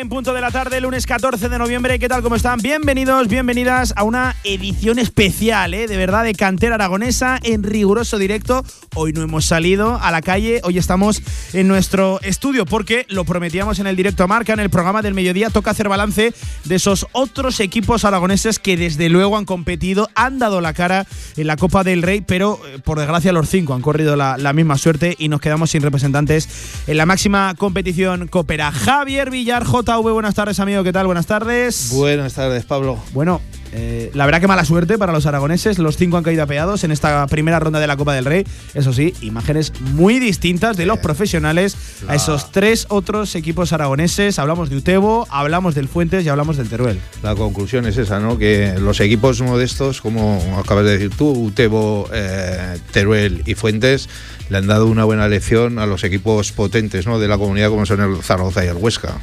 [0.00, 1.98] en punto de la tarde, lunes 14 de noviembre.
[1.98, 2.22] ¿Qué tal?
[2.22, 2.58] ¿Cómo están?
[2.62, 5.86] Bienvenidos, bienvenidas a una edición especial, ¿eh?
[5.86, 8.64] de verdad, de Cantera Aragonesa en riguroso directo.
[8.94, 13.78] Hoy no hemos salido a la calle, hoy estamos en nuestro estudio porque lo prometíamos
[13.78, 15.50] en el directo a marca, en el programa del mediodía.
[15.50, 16.32] Toca hacer balance
[16.64, 21.06] de esos otros equipos aragoneses que desde luego han competido, han dado la cara
[21.36, 24.54] en la Copa del Rey, pero eh, por desgracia los cinco han corrido la, la
[24.54, 26.48] misma suerte y nos quedamos sin representantes
[26.86, 28.72] en la máxima competición Coopera.
[28.72, 30.84] Javier Villar, JV, buenas tardes, amigo.
[30.84, 31.06] ¿Qué tal?
[31.06, 31.90] Buenas tardes.
[31.92, 32.96] Buenas tardes, Pablo.
[33.12, 33.40] Bueno,
[33.72, 35.80] eh, la verdad que mala suerte para los aragoneses.
[35.80, 38.44] Los cinco han caído apeados en esta primera ronda de la Copa del Rey.
[38.74, 41.76] Eso sí, imágenes muy distintas de los profesionales
[42.06, 44.38] a esos tres otros equipos aragoneses.
[44.38, 47.00] Hablamos de Utebo, hablamos del Fuentes y hablamos del Teruel.
[47.24, 48.38] La conclusión es esa, ¿no?
[48.38, 54.08] Que los equipos modestos, como acabas de decir tú, Utebo, eh, Teruel y Fuentes,
[54.50, 57.18] le han dado una buena lección a los equipos potentes ¿no?
[57.18, 59.18] de la comunidad como son el Zaragoza y el Huesca.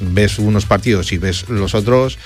[0.00, 2.18] Ves unos partidos y ves los otros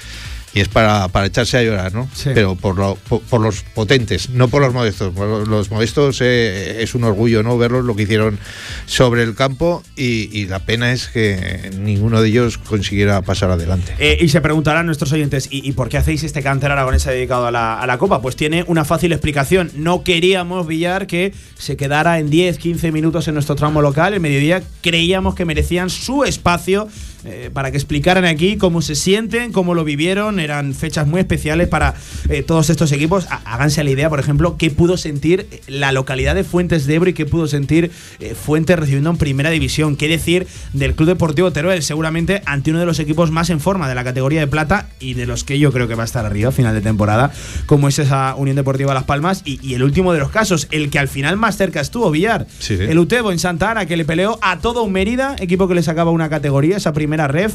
[0.55, 2.09] y es para, para echarse a llorar, ¿no?
[2.15, 2.31] Sí.
[2.33, 5.13] Pero por, lo- por, por los potentes, no por los modestos.
[5.15, 7.59] Por los, los modestos eh, es un orgullo, ¿no?
[7.59, 8.39] Verlos lo que hicieron
[8.87, 13.93] sobre el campo y, y la pena es que ninguno de ellos consiguiera pasar adelante.
[13.99, 17.47] Eh, y se preguntarán nuestros oyentes, ¿y, y por qué hacéis este cantera aragonesa dedicado
[17.47, 18.23] a la, a la Copa?
[18.23, 19.71] Pues tiene una fácil explicación.
[19.75, 24.15] No queríamos, Villar, que se quedara en 10, 15 minutos en nuestro tramo local.
[24.15, 26.89] El mediodía creíamos que merecían su espacio
[27.25, 30.41] eh, para que explicaran aquí cómo se sienten, cómo lo vivieron.
[30.41, 31.95] Eran fechas muy especiales para
[32.29, 33.27] eh, todos estos equipos.
[33.31, 36.95] Há- Háganse la idea, por ejemplo, qué pudo sentir eh, la localidad de Fuentes de
[36.95, 39.97] Ebro y qué pudo sentir eh, Fuentes recibiendo en primera división.
[39.97, 41.83] ¿Qué decir del Club Deportivo Teruel?
[41.83, 45.15] Seguramente ante uno de los equipos más en forma de la categoría de plata y
[45.15, 47.33] de los que yo creo que va a estar arriba a final de temporada,
[47.67, 49.43] como es esa Unión Deportiva Las Palmas.
[49.45, 52.47] Y, y el último de los casos, el que al final más cerca estuvo, Villar.
[52.59, 52.83] Sí, sí.
[52.85, 55.83] El Utebo en Santa Ana, que le peleó a todo un Mérida, equipo que le
[55.83, 57.55] sacaba una categoría, esa primera ref,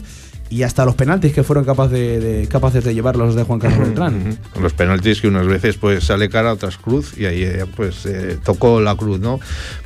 [0.50, 3.60] y hasta los penaltis que fueron capaz de, de- capaces de llevar los de Juan
[3.60, 4.38] Carlos Beltrán.
[4.62, 8.38] Los penaltis que unas veces pues sale cara, otras cruz y ahí eh, pues eh,
[8.44, 9.40] tocó la cruz, ¿no?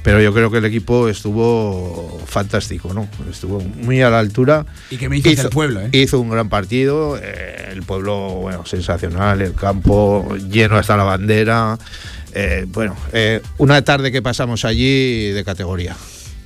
[0.03, 3.07] Pero yo creo que el equipo estuvo fantástico, ¿no?
[3.31, 4.65] Estuvo muy a la altura.
[4.89, 5.89] Y que me dices del pueblo, ¿eh?
[5.93, 11.77] Hizo un gran partido, eh, el pueblo, bueno, sensacional, el campo lleno hasta la bandera.
[12.33, 15.95] eh, bueno, eh, una tarde que pasamos allí de categoría.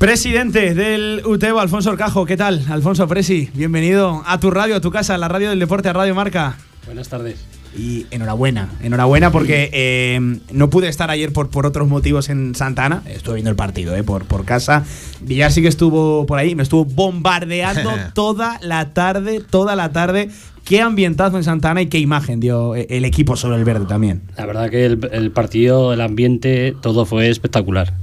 [0.01, 2.65] Presidente del UTEBO, Alfonso Orcajo, ¿qué tal?
[2.71, 5.93] Alfonso Presi, bienvenido a tu radio, a tu casa, a la radio del deporte, a
[5.93, 6.57] Radio Marca.
[6.87, 7.45] Buenas tardes.
[7.77, 12.85] Y enhorabuena, enhorabuena porque eh, no pude estar ayer por, por otros motivos en Santa
[12.85, 13.03] Ana.
[13.05, 14.83] Estuve viendo el partido eh, por, por casa.
[15.21, 20.31] Villar sí que estuvo por ahí, me estuvo bombardeando toda la tarde, toda la tarde.
[20.63, 23.85] Qué ambientazo en Santa Ana y qué imagen dio eh, el equipo sobre el verde
[23.85, 24.23] también.
[24.35, 27.93] La verdad que el, el partido, el ambiente, todo fue espectacular.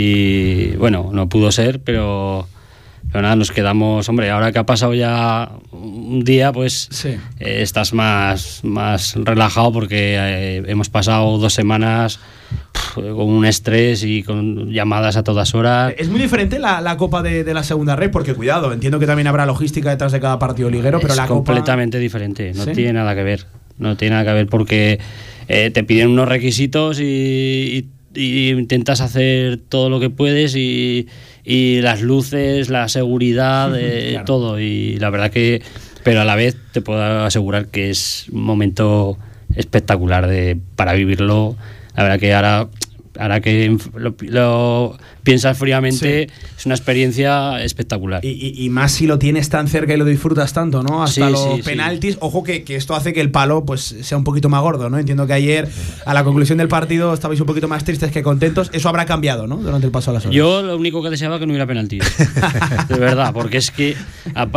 [0.00, 2.46] Y bueno, no pudo ser, pero,
[3.10, 7.08] pero nada, nos quedamos, hombre, ahora que ha pasado ya un día, pues Sí.
[7.40, 12.20] eh, estás más, más relajado porque eh, hemos pasado dos semanas
[12.94, 15.94] con un estrés y con llamadas a todas horas.
[15.96, 19.06] Es muy diferente la, la copa de, de la segunda red, porque cuidado, entiendo que
[19.06, 21.36] también habrá logística detrás de cada partido liguero, pero es la copa.
[21.52, 22.72] completamente diferente, no ¿Sí?
[22.72, 23.46] tiene nada que ver.
[23.78, 24.98] No tiene nada que ver porque
[25.48, 31.06] eh, te piden unos requisitos y, y- y intentas hacer todo lo que puedes y,
[31.44, 34.24] y las luces, la seguridad, eh, Claro.
[34.24, 34.60] todo.
[34.60, 35.62] Y la verdad que,
[36.02, 39.18] pero a la vez te puedo asegurar que es un momento
[39.54, 41.56] espectacular de, para vivirlo.
[41.96, 42.68] La verdad que ahora,
[43.18, 48.24] ahora que lo, lo piensas fríamente, es una experiencia espectacular.
[48.24, 51.02] Y, y- y más si lo tienes tan cerca y lo disfrutas tanto, ¿no?
[51.02, 51.62] Hasta Sí, los sí, sí.
[51.62, 52.16] penaltis.
[52.20, 54.98] Ojo que, que esto hace que el palo pues sea un poquito más gordo, ¿no?
[54.98, 55.68] Entiendo que ayer,
[56.04, 58.70] a la conclusión del partido, estabais un poquito más tristes que contentos.
[58.72, 59.56] Eso habrá cambiado, ¿no?
[59.56, 60.34] Durante el paso a las horas.
[60.36, 61.98] Yo lo único que deseaba que no hubiera penalti.
[62.88, 63.96] de verdad, porque es que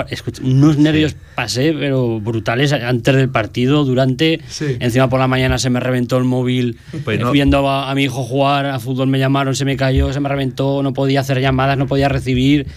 [0.09, 4.41] escucha, unos nervios pasé, pero brutales antes del partido, durante.
[4.47, 4.77] Sí.
[4.79, 6.77] Encima por la mañana se me reventó el móvil.
[7.03, 7.31] Pues no.
[7.31, 10.29] Viendo a, a mi hijo jugar a fútbol me llamaron, se me cayó, se me
[10.29, 12.67] reventó, no podía hacer llamadas, no podía recibir.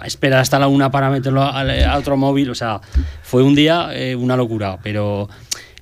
[0.00, 2.50] A esperar hasta la una para meterlo a, a otro móvil.
[2.50, 2.80] O sea,
[3.22, 5.28] fue un día eh, una locura, pero.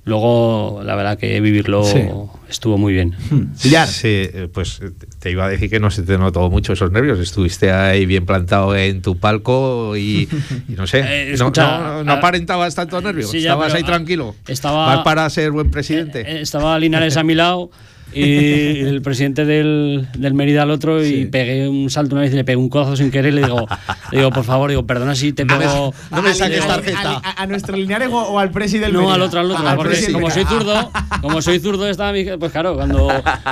[0.05, 1.99] Luego, la verdad que vivirlo Sí.
[2.47, 3.13] estuvo muy bien.
[3.61, 3.89] Villar.
[3.89, 6.93] Sí, eh, pues eh, te iba a decir que no se te notó mucho esos
[6.93, 7.19] nervios.
[7.19, 10.29] Estuviste ahí bien plantado en tu palco y,
[10.69, 10.99] y no sé.
[11.05, 13.29] Eh, no- escucha, no, no a- aparentabas tanto nervios.
[13.31, 14.35] Sí, ya, Estabas pero, ahí ah, tranquilo.
[14.47, 16.21] estaba- Vas para ser buen presidente.
[16.21, 17.69] Eh, Estaba Linares a mi lado
[18.13, 22.35] y el presidente del, del Mérida al otro y pegué un salto una vez y
[22.35, 23.67] le pegué un codazo sin querer y le digo,
[24.11, 25.93] le digo por favor, digo, perdona si te pego.
[26.11, 27.21] No me saques ¿Al- tarjeta.
[27.23, 29.15] ¿A, a nuestro lineares o, o al presi del No, Mérida?
[29.15, 32.75] al otro, al otro, porque como soy zurdo, como soy zurdo estaba mi, pues claro,
[32.75, 33.07] cuando,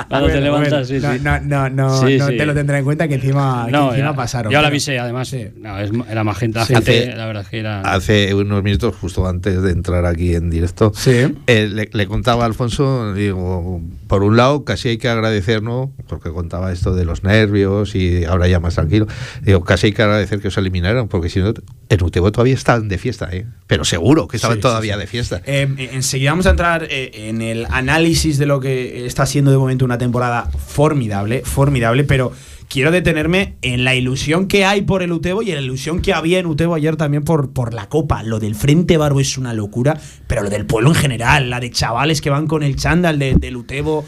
[0.08, 1.22] cuando te levantas, bueno, sí, sí.
[1.24, 2.36] no, no, no, Sí, no sí.
[2.36, 4.52] te lo tendré en cuenta que encima, que No, encima ya, pasaron.
[4.52, 5.28] Yo la avisé, además.
[5.28, 5.46] Sí.
[5.58, 6.74] No, es- era más gente, la Sí.
[6.74, 7.80] gente, Hace- la verdad es que era.
[7.82, 11.34] Hace unos minutos, justo antes de entrar aquí en directo, Sí.
[11.46, 15.92] eh, le, le contaba a Alfonso, digo, por un lado, casi hay que agradecer, ¿no?
[16.08, 19.06] Porque contaba esto de los nervios y ahora ya más tranquilo.
[19.42, 21.52] Digo, casi hay que agradecer que os eliminaron, porque si no,
[21.88, 23.46] en Utebo todavía estaban de fiesta, ¿eh?
[23.66, 25.00] Pero seguro que estaban Sí, todavía sí.
[25.00, 25.42] de fiesta.
[25.46, 29.50] Eh, eh, enseguida vamos a entrar eh, en el análisis de lo que está siendo
[29.50, 32.32] de momento una temporada formidable, formidable, pero
[32.68, 36.12] quiero detenerme en la ilusión que hay por el Utebo y en la ilusión que
[36.12, 38.22] había en Utebo ayer también por, por la Copa.
[38.24, 41.70] Lo del Frente Barbo es una locura, pero lo del pueblo en general, la de
[41.70, 44.04] chavales que van con el chándal de- del Utebo.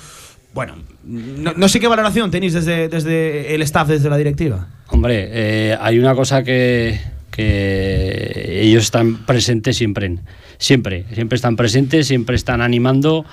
[0.55, 4.69] Bueno, no, no sé qué valoración tenéis desde, desde el staff, desde la directiva.
[4.89, 6.99] Hombre, eh, hay una cosa que,
[7.31, 10.19] que ellos están presentes siempre,
[10.59, 13.25] siempre, siempre están presentes, siempre están animando.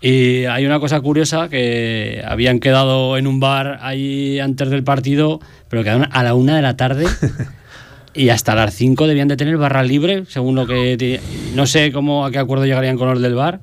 [0.00, 5.40] Y hay una cosa curiosa que habían quedado en un bar ahí antes del partido,
[5.68, 7.06] pero quedaron a la una de la tarde
[8.14, 11.20] y hasta las 5 debían de tener barra libre, según lo que...
[11.54, 13.60] no sé cómo a qué acuerdo llegarían con los del bar.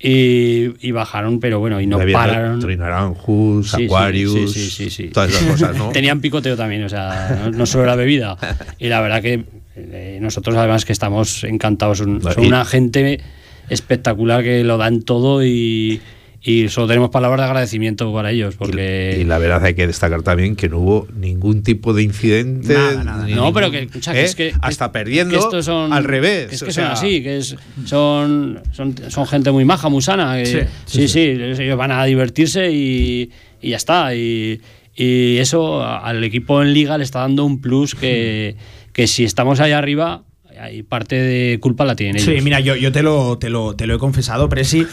[0.00, 2.60] Y, y bajaron, pero bueno, y no Había pararon.
[2.60, 5.88] Trinaranjus, Sí, Aquarius, sí, sí, todas esas cosas, ¿no?
[5.92, 8.36] Tenían picoteo también, o sea, no, no solo la bebida.
[8.78, 9.44] Y la verdad que
[9.76, 13.20] eh, nosotros además que estamos encantados, son, son una gente
[13.68, 16.00] espectacular que lo dan todo y,
[16.40, 19.18] y solo tenemos palabras de agradecimiento para ellos, porque...
[19.20, 22.74] Y la verdad hay que destacar también que no hubo ningún tipo de incidente.
[22.74, 24.24] Nada, nada, no, ningún- pero que, escucha, que ¿eh?
[24.24, 26.46] es que hasta perdiendo que estos son, al revés.
[26.48, 29.88] que es o que son sea, así, que es, son, son, son gente muy maja,
[29.88, 30.36] muy sana.
[30.36, 33.30] que- Sí, sí, sí, ellos van a divertirse y,
[33.60, 34.14] y ya está.
[34.14, 34.60] Y,
[34.94, 38.54] y eso a- al equipo en liga le está dando un plus que,
[38.92, 40.22] que si estamos ahí arriba,
[40.60, 42.34] hay parte de culpa la tienen ellos.
[42.34, 44.86] Sí, mira, yo, yo te, lo, te, lo, te lo he confesado, Presi.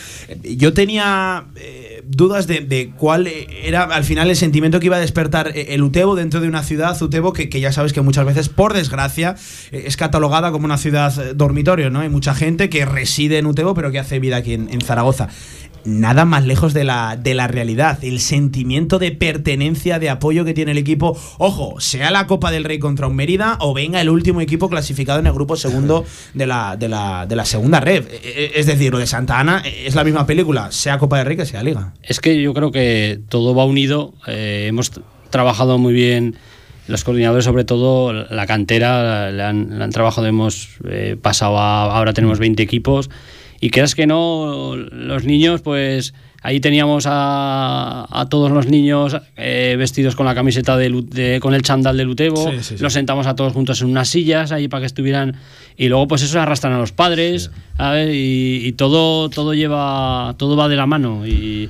[0.43, 4.99] Yo tenía eh, dudas de, de cuál era al final el sentimiento que iba a
[4.99, 8.25] despertar eh, el Utebo dentro de una ciudad, Utebo, que, que ya sabes que muchas
[8.25, 9.35] veces, por desgracia,
[9.71, 12.01] eh, es catalogada como una ciudad dormitorio, ¿no?
[12.01, 15.29] Hay mucha gente que reside en Utebo, pero que hace vida aquí en, en Zaragoza.
[15.85, 18.03] Nada más lejos de la, de la realidad.
[18.03, 21.15] El sentimiento de pertenencia, de apoyo que tiene el equipo.
[21.37, 25.19] Ojo, sea la Copa del Rey contra un Mérida o venga el último equipo clasificado
[25.19, 26.03] en el grupo segundo
[26.33, 28.03] de la, de la, de la segunda red.
[28.09, 28.19] E-
[28.55, 31.37] e- Es decir, lo de Santa Ana es la misma película, sea Copa del Rey
[31.37, 31.93] que sea Liga.
[32.01, 34.13] Es que yo creo que todo va unido.
[34.27, 34.91] eh, hemos
[35.29, 36.35] trabajado muy bien,
[36.87, 41.95] los coordinadores, sobre todo la cantera, la han, la han trabajado, hemos eh, pasado a.
[41.95, 43.09] Ahora tenemos 20 equipos.
[43.61, 49.75] Y creas que no, los niños, pues ahí teníamos a, a todos los niños eh,
[49.79, 52.51] vestidos con la camiseta de, de- con el chándal del Utebo.
[52.51, 52.83] Sí, sí, sí.
[52.83, 55.37] Los sentamos a todos juntos en unas sillas ahí para que estuvieran.
[55.77, 57.49] Y luego, pues eso arrastran a los padres.
[57.77, 58.13] ¿sabes?
[58.13, 60.35] Y, y todo, todo lleva.
[60.37, 61.25] Todo va de la mano.
[61.25, 61.69] Y,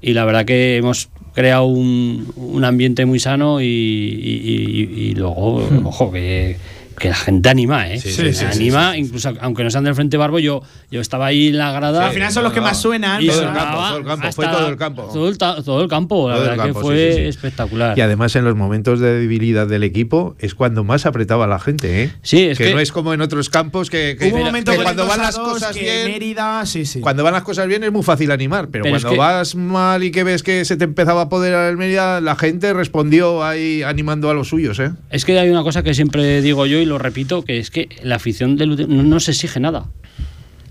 [0.00, 5.14] y la verdad que hemos creado un, un ambiente muy sano y, y- y- y
[5.14, 6.56] luego, ojo, que,
[6.98, 7.98] que la gente anima, ¿eh?
[8.00, 11.48] Sí, sí, sí, anima, incluso aunque no sean del Frente Barbo, yo, yo estaba ahí
[11.48, 12.06] en la grada.
[12.06, 13.22] al final son los que más suenan.
[13.22, 15.02] y Todo el campo, todo el campo, hasta- fue todo el campo.
[15.12, 17.22] Todo el, ta- todo el campo, la Todo el verdad campo, que fue sí, sí,
[17.22, 17.28] sí.
[17.28, 17.98] espectacular.
[17.98, 22.04] Y además en los momentos de debilidad del equipo es cuando más apretaba la gente,
[22.04, 22.10] ¿eh?
[22.22, 25.06] Sí, es que- no es como en otros campos que, que- Hubo un que cuando
[25.06, 27.00] van las 2 a 2 cosas que bien, Mérida, sí, sí.
[27.00, 29.54] cuando van las cosas bien es muy fácil animar, pero, Pero es cuando que- vas
[29.54, 33.44] mal y que ves que se te empezaba a apoderar el Mérida, la gente respondió
[33.44, 34.92] ahí animando a los suyos, ¿eh?
[35.10, 37.88] Es que hay una cosa que siempre digo yo y lo repito, que es que
[38.02, 39.86] la afición del no nos exige nada.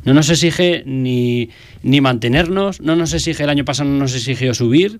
[0.05, 1.49] No nos exige ni,
[1.81, 4.99] ni mantenernos, no nos exige, el año pasado no nos exigió subir.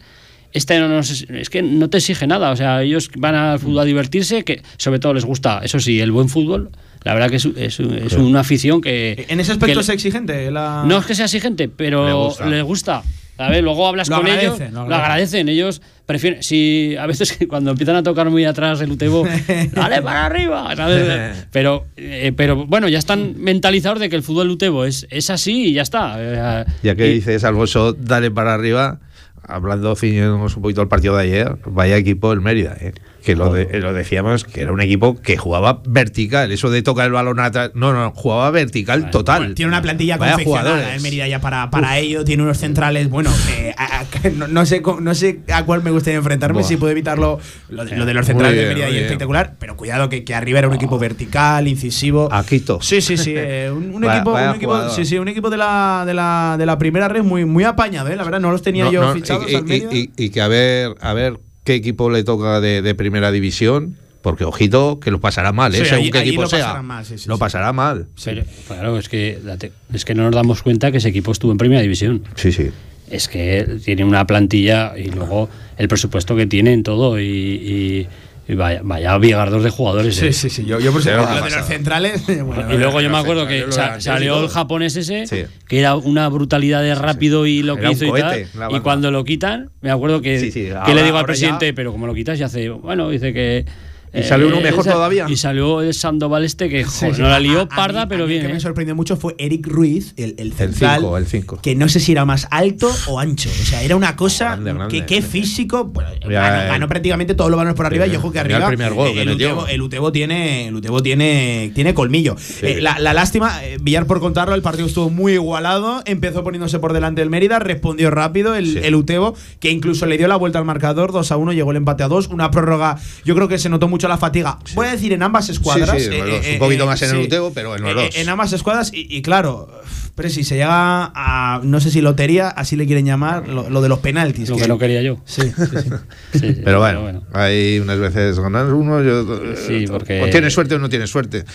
[0.53, 3.79] Este no nos, es que no te exige nada, o sea, ellos van al fútbol
[3.79, 6.69] a divertirse, que sobre todo les gusta, eso sí, el buen fútbol.
[7.03, 9.25] La verdad que es, es- es una afición que...
[9.27, 10.51] en ese aspecto que- es exigente.
[10.51, 10.83] La...
[10.87, 12.45] no es que sea exigente, pero Le gusta.
[12.45, 13.03] les gusta.
[13.37, 13.61] ¿Sabes?
[13.63, 15.49] Luego hablas Lo con ellos, agradecen, lo agradecen.
[15.49, 19.25] Ellos prefieren, si a veces que cuando empiezan a tocar muy atrás el Utebo,
[19.73, 21.45] dale para arriba, ¿sabes?
[21.51, 25.67] Pero, eh, pero bueno, ya están mentalizados de que el fútbol Utebo es, es así
[25.67, 26.65] y ya está.
[26.83, 28.99] Ya que y- dices Alfonso, dale para arriba,
[29.43, 32.93] hablando, ciñéndonos un poquito al partido de ayer, vaya equipo el Mérida, ¿eh?
[33.23, 36.51] Que lo, de- lo decíamos, que era un equipo que jugaba vertical.
[36.51, 37.71] Eso de tocar el balón atrás.
[37.73, 39.11] No, no, jugaba vertical Vale.
[39.11, 39.39] total.
[39.39, 40.97] Bueno, tiene una plantilla Vaya confeccionada jugadores.
[40.97, 42.23] en Mérida ya para, para ello.
[42.25, 43.09] Tiene unos centrales.
[43.09, 46.67] Bueno, eh, a- a- no, no sé, no sé a cuál me gustaría enfrentarme, Buah.
[46.67, 47.39] si puedo evitarlo.
[47.69, 49.55] Lo de, lo de los centrales bien, de Mérida y espectacular.
[49.57, 52.27] Pero cuidado que, que arriba era un equipo vertical, incisivo.
[52.31, 52.79] A Quito.
[52.81, 53.33] Sí, sí, sí.
[53.37, 54.91] eh, un, un Vaya- equipo, vaya un equipo- jugador.
[54.95, 58.09] sí, sí, un equipo de la, de la, de la primera red muy, muy apañado,
[58.09, 59.87] eh, la verdad, no los tenía No, yo no, fichados y, al y-
[60.17, 63.97] y- y que a ver, a ver qué equipo le toca de, de primera división.
[64.21, 65.79] Porque ojito, que lo pasará mal, ¿eh?
[65.79, 66.59] Sí, según allí- qué allí equipo lo sea.
[66.61, 67.39] pasará mal, sí, sí, lo sí.
[67.41, 68.07] pasará mal.
[68.23, 71.51] Pero, claro, es que, date- es que no nos damos cuenta que ese equipo estuvo
[71.51, 72.23] en primera división.
[72.35, 72.69] Sí, sí.
[73.11, 78.07] Es que tiene una plantilla y luego el presupuesto que tiene en todo y, y-
[78.47, 80.15] y vaya, vaya bigardos de jugadores.
[80.15, 80.33] Sí, ¿eh?
[80.33, 80.65] sí, sí.
[80.65, 82.23] Yo, yo por Pero lo de los centrales.
[82.45, 85.43] bueno, Y luego yo me acuerdo que sa- salió el japonés ese, Sí.
[85.67, 88.45] que era una brutalidad de rápido y lo Era que hizo y tal.
[88.71, 91.67] Y cuando lo quitan, me acuerdo que, Sí, sí, que ahora- le digo al presidente,
[91.67, 93.65] ya- pero como lo quitas, y hace, bueno, dice que.
[94.13, 95.25] Eh, ¿Y salió uno mejor esa- todavía?
[95.27, 97.21] Y salió el Sandoval este que Sí, joder, sí.
[97.21, 98.41] no la A- lió a parda, pero a mí bien.
[98.43, 98.55] El que ¿eh?
[98.55, 101.01] me sorprendió mucho fue Eric Ruiz, el, el central.
[101.01, 101.59] cinco, el cinco.
[101.61, 103.49] Que no sé si era más alto o ancho.
[103.49, 104.99] O sea, era una cosa Grande, grande.
[104.99, 105.85] que qué físico.
[105.85, 108.05] Bueno, ganó, eh, ganó prácticamente todos los balones por arriba.
[108.05, 108.59] sí, y ojo que arriba.
[108.59, 109.29] el primer gol eh, que el.
[109.31, 112.35] Utebo, el Utebo tiene, el Utebo tiene, tiene colmillo.
[112.61, 116.01] Eh, la, la lástima, eh, Villar por contarlo, el partido estuvo muy igualado.
[116.05, 118.79] Empezó poniéndose por delante el Mérida, respondió rápido el, Sí.
[118.83, 121.77] el Utebo, que incluso le dio la vuelta al marcador 2 a 1, llegó el
[121.77, 122.27] empate a 2.
[122.27, 124.59] Una prórroga, yo creo que se notó mucho la fatiga.
[124.75, 125.91] Voy a decir en ambas escuadras.
[125.91, 126.47] Sí, sí, en los dos.
[126.53, 128.15] Un poquito más en el Utebo, pero en los dos.
[128.15, 129.69] En ambas escuadras, y, y claro,
[130.15, 133.81] pero si se llega a, no sé si lotería, así le quieren llamar, lo, lo
[133.81, 134.49] de los penaltis.
[134.49, 135.17] Lo que no quería yo.
[135.25, 135.89] Sí, sí, sí.
[136.33, 140.75] Sí, sí, Pero bueno, hay unas veces ganas uno, yo, Sí, porque- o tiene suerte
[140.75, 141.45] o no tiene suerte.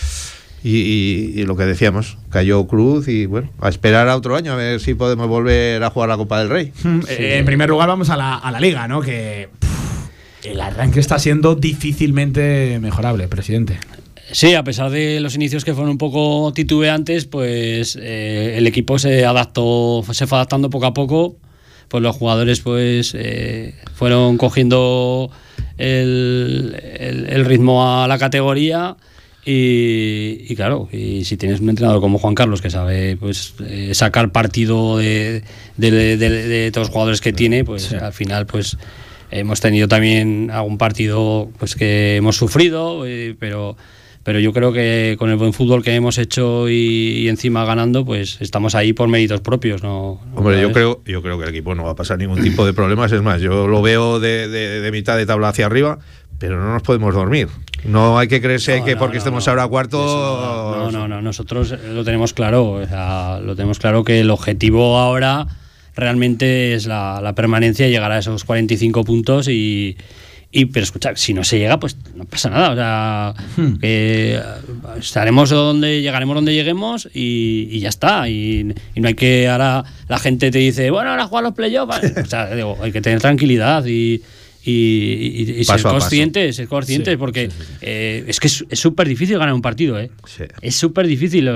[0.64, 4.52] Y, y- y lo que decíamos, cayó Cruz y bueno, a esperar a otro año
[4.52, 6.72] a ver si podemos volver a jugar la Copa del Rey.
[6.82, 9.00] Mm, eh, en primer lugar, vamos a la, a la liga, ¿no?
[9.00, 9.67] Que pff,
[10.50, 13.78] el arranque está siendo difícilmente mejorable, presidente.
[14.30, 18.98] Sí, a pesar de los inicios que fueron un poco titubeantes, pues eh, el equipo
[18.98, 21.36] se adaptó, se fue adaptando poco a poco.
[21.88, 25.30] Pues los jugadores pues eh, fueron cogiendo
[25.78, 28.96] el, el- el ritmo a la categoría
[29.46, 33.92] y, y claro, y si tienes un entrenador como Juan Carlos que sabe pues eh,
[33.94, 35.42] sacar partido de,
[35.78, 38.76] de, de- de- de todos los jugadores que tiene, pues al final pues
[39.30, 43.76] hemos tenido también algún partido pues que hemos sufrido, eh, pero
[44.24, 46.74] pero yo creo que con el buen fútbol que hemos hecho y,
[47.20, 50.20] y encima ganando, pues estamos ahí por méritos propios, ¿no?
[50.34, 52.74] Hombre, yo creo, yo creo que el equipo no va a pasar ningún tipo de
[52.74, 53.10] problemas.
[53.12, 55.98] Es más, yo lo veo de, de- de mitad de tabla hacia arriba,
[56.38, 57.48] pero no nos podemos dormir.
[57.84, 59.96] No hay que creerse No, que no, porque no, estemos ahora cuarto.
[59.98, 64.98] No, no, no, nosotros lo tenemos claro, o sea, lo tenemos claro que el objetivo
[64.98, 65.46] ahora
[65.98, 69.96] realmente es la, la permanencia y llegar a esos 45 puntos y,
[70.50, 73.78] y pero escucha, si no se llega, pues no pasa nada, o sea, Hmm.
[73.82, 74.40] eh,
[74.98, 79.84] estaremos donde llegaremos donde lleguemos y, y ya está, y, y no hay que ahora
[80.08, 83.20] la gente te dice, bueno, ahora juegan los playoffs, o sea, digo, hay que tener
[83.20, 84.22] tranquilidad y
[84.64, 87.48] y, y- y ser conscientes, ser conscientes, Sí, porque
[87.80, 90.10] eh, es que es súper difícil ganar un partido, ¿eh?
[90.26, 90.44] Sí.
[90.60, 91.48] Es súper difícil.
[91.48, 91.52] o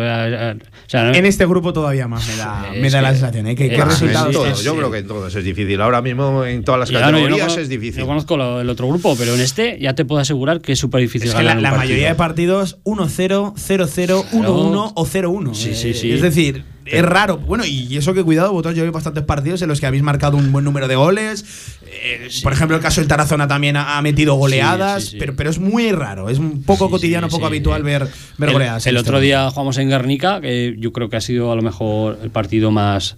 [0.87, 3.55] sea, no- En este grupo todavía más me da, Sí, me da la sensación, ¿eh?
[3.55, 4.33] Que, que resultados.
[4.33, 4.79] todos, sí, yo sí.
[4.79, 5.81] creo que en todos es difícil.
[5.81, 8.01] Ahora mismo en todas las ya no, yo no categorías conozco- es difícil.
[8.01, 10.79] Yo conozco lo- el otro grupo, pero en este ya te puedo asegurar que es
[10.79, 11.89] súper difícil Es que la, ganar un la partido.
[11.89, 15.55] mayoría de partidos 1-0, 0-0, 1-1 o 0-1.
[15.55, 16.13] Sí, Eh, sí, sí.
[16.13, 17.39] Es decir, es raro.
[17.39, 20.51] Bueno, y eso que cuidado, vosotros veo bastantes partidos en los que habéis marcado un
[20.53, 21.45] buen número de goles.
[21.87, 25.17] Eh, Por ejemplo, el caso del Tarazona también ha, ha metido goleadas, sí, sí.
[25.19, 26.29] Pero, pero es muy raro.
[26.31, 27.47] Es un poco Sí, cotidiano, sí, poco sí.
[27.49, 28.09] habitual ver,
[28.39, 28.87] ver el, goleadas.
[28.87, 31.63] el este otro día jugamos en Guernica, que yo creo que ha sido a lo
[31.63, 33.17] mejor el partido más,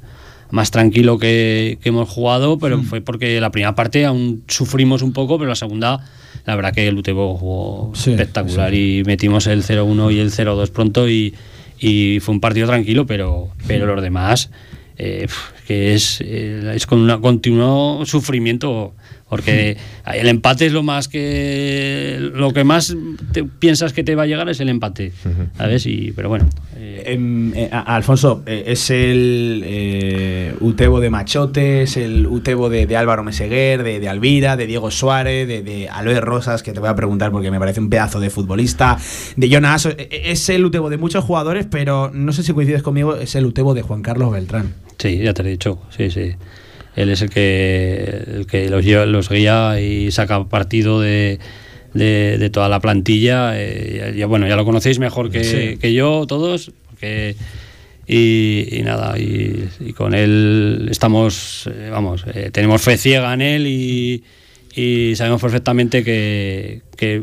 [0.50, 2.85] más tranquilo que, que hemos jugado, pero Hmm.
[2.85, 6.04] fue porque la primera parte aún sufrimos un poco, pero la segunda,
[6.44, 10.71] la verdad que el Utebo jugó Sí, espectacular y metimos el 0-1 y el 0-2
[10.71, 11.35] pronto y,
[11.78, 14.50] y fue un partido tranquilo, pero, pero los demás,
[14.97, 15.26] eh,
[15.66, 18.95] que es, eh, es con un continuo sufrimiento.
[19.35, 19.76] Porque
[20.14, 22.19] el empate es lo más que.
[22.35, 22.95] Lo que más
[23.33, 25.11] te piensas que te va a llegar es el empate.
[25.57, 25.87] ¿Sabes?
[25.87, 26.49] Y, pero bueno.
[26.76, 32.87] eh, Em, eh, Alfonso, eh, es el eh, Utebo de Machote, es el Utebo de,
[32.87, 36.79] de Álvaro Meseguer, de, de Alvira, de Diego Suárez, de, de Aloe Rosas, que te
[36.79, 38.97] voy a preguntar porque me parece un pedazo de futbolista,
[39.37, 39.87] de Jonas.
[39.87, 43.45] eh, Es el Utebo de muchos jugadores, pero no sé si coincides conmigo, es el
[43.47, 44.75] Utebo de Juan Carlos Beltrán.
[44.99, 45.81] Sí, ya te lo he dicho.
[45.97, 46.33] Sí, sí.
[46.96, 51.38] Él es el que, el que los, lleva- los guía y saca partido de,
[51.92, 53.52] de, de toda la plantilla.
[53.60, 55.76] Eh, ya- ya, bueno, ya lo conocéis mejor que, Sí.
[55.78, 56.72] que yo, todos.
[56.90, 57.34] Porque,
[58.06, 63.40] y, y nada, y, y con él estamos, eh, vamos, eh, tenemos fe ciega en
[63.40, 64.22] él y,
[64.76, 67.22] y sabemos perfectamente que, que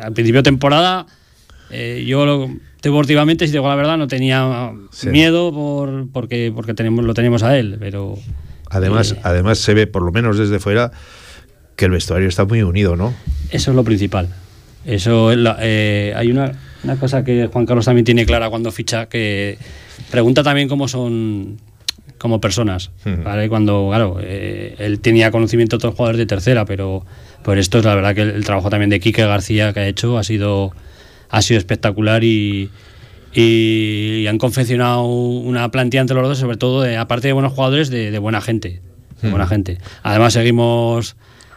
[0.00, 1.06] al principio de temporada
[1.70, 2.50] eh, yo lo-
[2.82, 5.08] deportivamente, si te digo la verdad, no tenía Sí.
[5.08, 8.16] miedo por, porque, porque tenemos, lo tenemos a él, pero...
[8.70, 10.90] Además, eh, además se ve, por lo menos desde fuera,
[11.76, 13.14] que el vestuario está muy unido, ¿no?
[13.50, 14.28] Eso es lo principal.
[14.84, 16.52] Eso es la- eh, hay una,
[16.84, 19.58] una cosa que Juan Carlos también tiene clara cuando ficha, que
[20.10, 21.58] pregunta también cómo son
[22.18, 22.90] como personas.
[23.24, 23.48] ¿vale?
[23.48, 27.04] Cuando, claro, eh, él tenía conocimiento de otros jugadores de tercera, pero
[27.44, 29.86] por esto es la verdad que el, el trabajo también de Quique García que ha
[29.86, 30.72] hecho ha sido,
[31.30, 32.70] ha sido espectacular y,
[33.42, 37.88] y han confeccionado una plantilla entre los dos, sobre todo, de- aparte de buenos jugadores,
[37.90, 38.80] de, de buena gente.
[39.22, 39.78] de buena gente.
[40.04, 41.16] Además, seguimos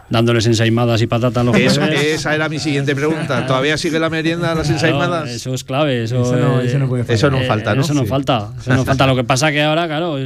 [0.10, 3.46] dándoles ensaimadas y patatas los Es- esa era mi siguiente pregunta.
[3.46, 5.30] ¿Todavía sigue la merienda, las Claro, ensaimadas?
[5.30, 6.04] eso es clave.
[6.04, 7.16] Eso, Eso no- eh, eso no puede fallar.
[7.16, 7.82] Eso no eh, falta, ¿no?
[7.82, 8.08] Eso no Sí.
[8.08, 8.50] falta.
[8.60, 9.08] Eso no falta.
[9.08, 10.18] Lo que pasa que ahora, claro,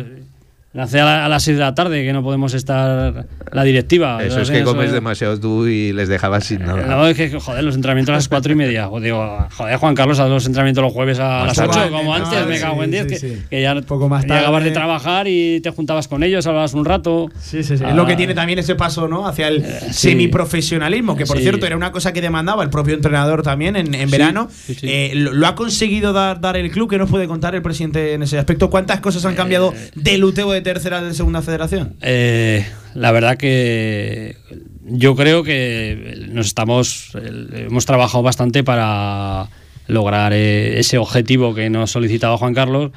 [0.76, 3.64] eh, nace a, la- a las 6 de la tarde que no podemos estar la
[3.64, 4.24] directiva.
[4.24, 6.86] Eso es que eso- comes demasiado tú y les dejabas sin Eh, nada.
[6.88, 8.88] No, es que, joder, los entrenamientos a las 4 y media.
[8.88, 11.90] Joder, digo, joder, Juan Carlos, haz los entrenamientos los jueves a Más las 8, tarde.
[11.92, 13.42] como No, antes, me cago en 10, sí, que, sí.
[13.50, 14.66] que ya poco más tarde.
[14.66, 17.30] de trabajar y te juntabas con ellos, hablabas un rato.
[17.40, 17.84] Sí, sí, sí.
[17.86, 17.90] Ah.
[17.92, 19.28] Es lo que tiene también ese paso, ¿no?
[19.28, 20.10] Hacia el sí.
[20.10, 21.44] semiprofesionalismo, que por Sí.
[21.44, 24.48] cierto era una cosa que demandaba el propio entrenador también en, en Sí, verano.
[24.52, 24.88] sí, sí.
[24.90, 28.14] Eh, lo, lo ha conseguido dar, dar el club, que nos puede contar el presidente
[28.14, 28.70] en ese aspecto.
[28.70, 29.92] ¿Cuántas cosas han cambiado Eh.
[29.96, 31.96] del Utebo de tercera de segunda federación?
[32.02, 34.36] Eh, la verdad que
[34.84, 37.12] yo creo que nos estamos
[37.54, 39.48] hemos trabajado bastante para
[39.88, 42.92] lograr eh, ese objetivo que nos solicitaba Juan Carlos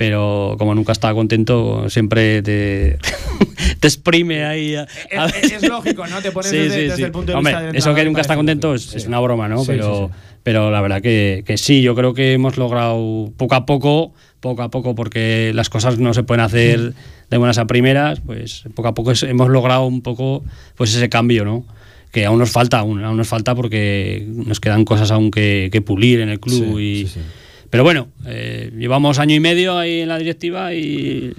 [0.00, 2.96] pero como nunca estaba contento siempre te,
[3.80, 4.86] te exprime ahí a-
[5.18, 6.22] a Es, es- lógico, ¿no?
[6.22, 7.02] Te pones Sí, desde, sí, desde sí.
[7.02, 9.46] el punto de Hombre, vista del eso que nunca está contento es, es una broma,
[9.46, 9.62] ¿no?
[9.66, 10.10] Pero,
[10.42, 14.62] pero la verdad que, que sí, yo creo que hemos logrado poco a poco, poco
[14.62, 16.94] a poco, porque las cosas no se pueden hacer
[17.28, 20.42] de buenas a primeras, pues poco a poco hemos logrado un poco
[20.76, 21.66] pues ese cambio, ¿no?
[22.10, 25.82] Que aún nos falta, aún, aún nos falta porque nos quedan cosas aún que, que
[25.82, 27.06] pulir en el club y.
[27.70, 31.32] pero bueno, eh, llevamos año y medio ahí en la directiva y,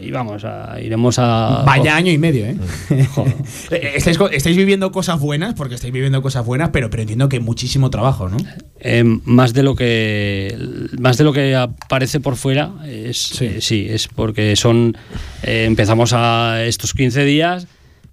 [0.00, 1.64] y vamos, a, iremos a...
[1.66, 2.56] Vaya año y medio, ¿eh?
[3.14, 3.34] Joder.
[3.72, 7.90] Eh, estáis, viviendo cosas buenas, porque estáis viviendo cosas buenas, pero, pero entiendo que muchísimo
[7.90, 8.36] trabajo, ¿no?
[8.78, 10.56] Eh, más de lo que
[11.00, 13.44] más de lo que aparece por fuera es Sí.
[13.46, 14.96] eh, sí, es porque son
[15.42, 17.66] eh, empezamos a estos 15 días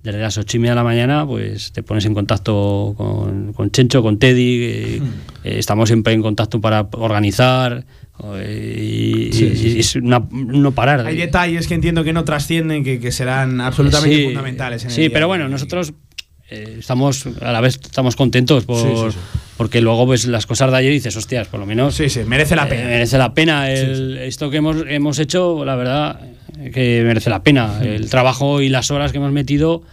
[0.03, 3.71] desde las 8 y media de la mañana pues te pones en contacto con, con
[3.71, 5.05] Chencho con Teddy eh, Hmm.
[5.45, 7.85] eh, estamos siempre en contacto para organizar
[8.35, 8.77] eh,
[9.29, 12.23] y, Sí, y- sí, y es una- no parar Hay detalles que entiendo que no
[12.25, 14.83] trascienden, que, que serán absolutamente fundamentales.
[14.83, 15.93] En el sí, día pero bueno, nosotros
[16.49, 19.13] eh, estamos a la vez estamos contentos por.
[19.57, 22.55] Porque luego pues las cosas de ayer dices, hostias, por lo menos Sí, sí, merece
[22.55, 22.83] la eh, pena.
[22.87, 26.19] merece la pena el- esto que hemos, hemos hecho, la verdad
[26.59, 27.79] eh, que merece la pena.
[27.83, 29.83] El trabajo y las horas que hemos metido,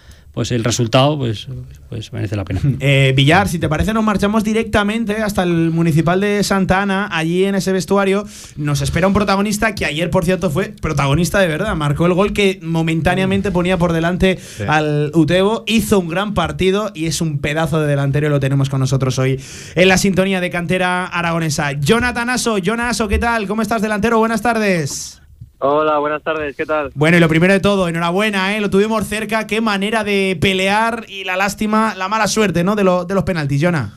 [0.41, 1.49] pues el resultado, pues,
[1.91, 2.63] pues merece la pena.
[2.81, 7.11] Eh, Villar, si te parece, nos marchamos directamente hasta el municipal de Santa Ana.
[7.13, 8.25] Allí en ese vestuario
[8.57, 11.77] nos espera un protagonista que ayer, por cierto, fue protagonista de verdad.
[11.77, 15.65] Marcó el gol que momentáneamente ponía por delante al Utebo.
[15.67, 19.19] Hizo un gran partido y es un pedazo de delantero y lo tenemos con nosotros
[19.19, 19.39] hoy
[19.75, 21.73] en la sintonía de cantera aragonesa.
[21.73, 23.47] Jonathan Aso, Jonaso, ¿qué tal?
[23.47, 24.19] ¿Cómo estás, delantero?
[24.19, 25.20] Buenas tardes.
[25.63, 26.91] Hola, buenas tardes, ¿qué tal?
[26.95, 28.61] Bueno, y lo primero de todo, enhorabuena, ¿eh?
[28.63, 32.77] lo tuvimos cerca, qué manera de pelear y la lástima, la mala suerte, ¿no?
[32.77, 33.93] De, lo- de los penaltis, Jonah.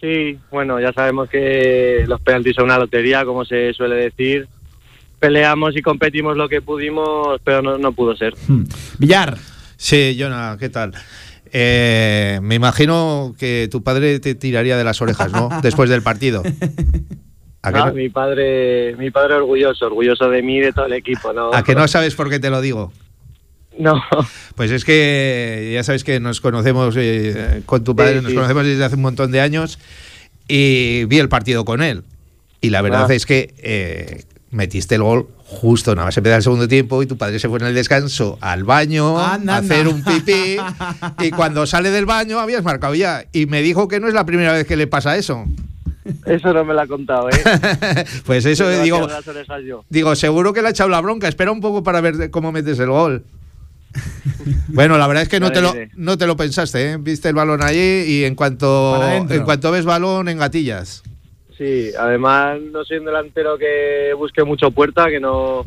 [0.00, 4.46] Sí, bueno, ya sabemos que los penaltis son una lotería, como se suele decir.
[5.18, 8.34] Peleamos y competimos lo que pudimos, pero no, no pudo ser.
[8.46, 8.64] Hmm.
[8.98, 9.38] Villar,
[9.78, 10.92] Sí, Jonah, ¿qué tal?
[11.52, 15.48] Eh, me imagino que tu padre te tiraría de las orejas, ¿no?
[15.62, 16.42] Después del partido.
[17.66, 20.86] ¿A que, Ah, no, mi padre, mi padre orgulloso, orgulloso de mí y de todo
[20.86, 21.52] el equipo, ¿no?
[21.52, 22.92] a que no sabes por qué te lo digo?
[23.78, 24.00] No,
[24.54, 28.34] Pues es que ya sabes que nos conocemos eh, con tu padre, Sí, nos sí.
[28.36, 29.78] conocemos desde hace un montón de años
[30.48, 32.04] y vi el partido con él.
[32.60, 33.14] Y la verdad Ah.
[33.14, 37.16] es que eh, metiste el gol justo nada más empezar el segundo tiempo y tu
[37.18, 39.90] padre se fue en el descanso al baño Anda, a hacer anda.
[39.90, 40.56] un pipí
[41.20, 44.24] y cuando sale del baño habías marcado ya y me dijo que no es la
[44.24, 45.44] primera vez que le pasa eso.
[46.26, 47.34] Eso no me lo ha contado, ¿eh?
[48.26, 49.08] pues eso a digo.
[49.88, 51.28] Digo, seguro que le ha echado la bronca.
[51.28, 53.24] Espera un poco para ver cómo metes el gol.
[54.68, 56.96] Bueno, la verdad es que no te, lo, no te lo pensaste, ¿eh?
[57.00, 61.02] Viste el balón allí y en cuanto, en cuanto ves balón, en gatillas.
[61.56, 65.66] Sí, además no soy un delantero que busque mucho puerta, que no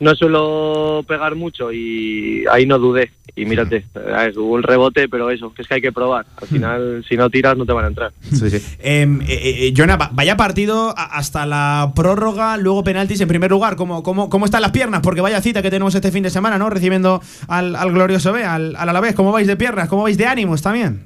[0.00, 3.10] no suelo pegar mucho y ahí no dudé.
[3.36, 6.26] Y mírate, eh, hubo un rebote, pero eso, que es que hay que probar.
[6.42, 8.12] Al final, si no tiras, no te van a entrar.
[8.32, 8.76] Sí, sí.
[8.80, 13.76] Em, eh, eh, Jonah, va- vaya partido hasta la prórroga, luego penaltis en primer lugar.
[13.76, 15.02] ¿Cómo, cómo, cómo están las piernas?
[15.02, 16.68] Porque vaya cita que tenemos este fin de semana, ¿no?
[16.68, 19.14] Recibiendo al, al glorioso B, al, al Alavés.
[19.14, 19.88] ¿Cómo vais de piernas?
[19.88, 21.04] ¿Cómo vais de ánimos también?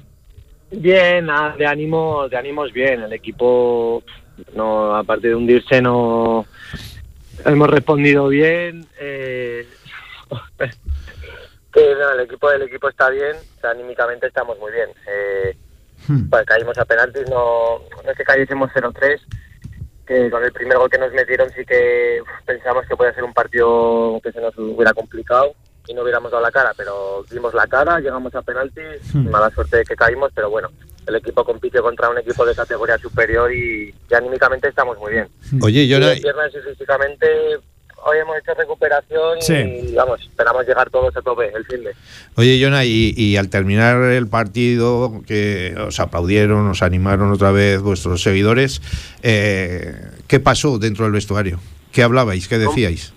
[0.71, 3.03] Bien, nada, de ánimo, de ánimos bien.
[3.03, 4.01] El equipo,
[4.55, 6.45] no, aparte de hundirse, no
[7.45, 8.85] hemos respondido bien.
[8.99, 9.67] Eh,
[11.73, 14.89] que no, el equipo, el equipo está bien, o sea, anímicamente estamos muy bien.
[15.07, 15.57] Eh,
[16.07, 16.29] Hmm.
[16.29, 19.21] pues caímos a penaltis, no, no es que cayésemos 0-3,
[20.05, 23.23] que con el primer gol que nos metieron sí que uf, pensamos que podía ser
[23.23, 25.53] un partido que se nos hubiera complicado
[25.87, 29.29] y no hubiéramos dado la cara, pero dimos la cara, llegamos a penaltis, Hmm.
[29.29, 30.69] mala suerte de que caímos, pero bueno,
[31.07, 35.27] el equipo compite contra un equipo de categoría superior y, y anímicamente estamos muy bien.
[35.61, 37.27] Oye, Y Jonah, de piernas y físicamente
[38.05, 39.53] hoy hemos hecho recuperación Sí.
[39.53, 41.91] y vamos, esperamos llegar todos a tope el fin de.
[42.35, 47.81] oye, Jonah, y, y al terminar el partido, que os aplaudieron, os animaron otra vez
[47.81, 48.81] vuestros seguidores,
[49.23, 49.95] eh,
[50.27, 51.59] ¿qué pasó dentro del vestuario?
[51.91, 52.47] ¿Qué hablabais?
[52.47, 53.13] ¿Qué decíais?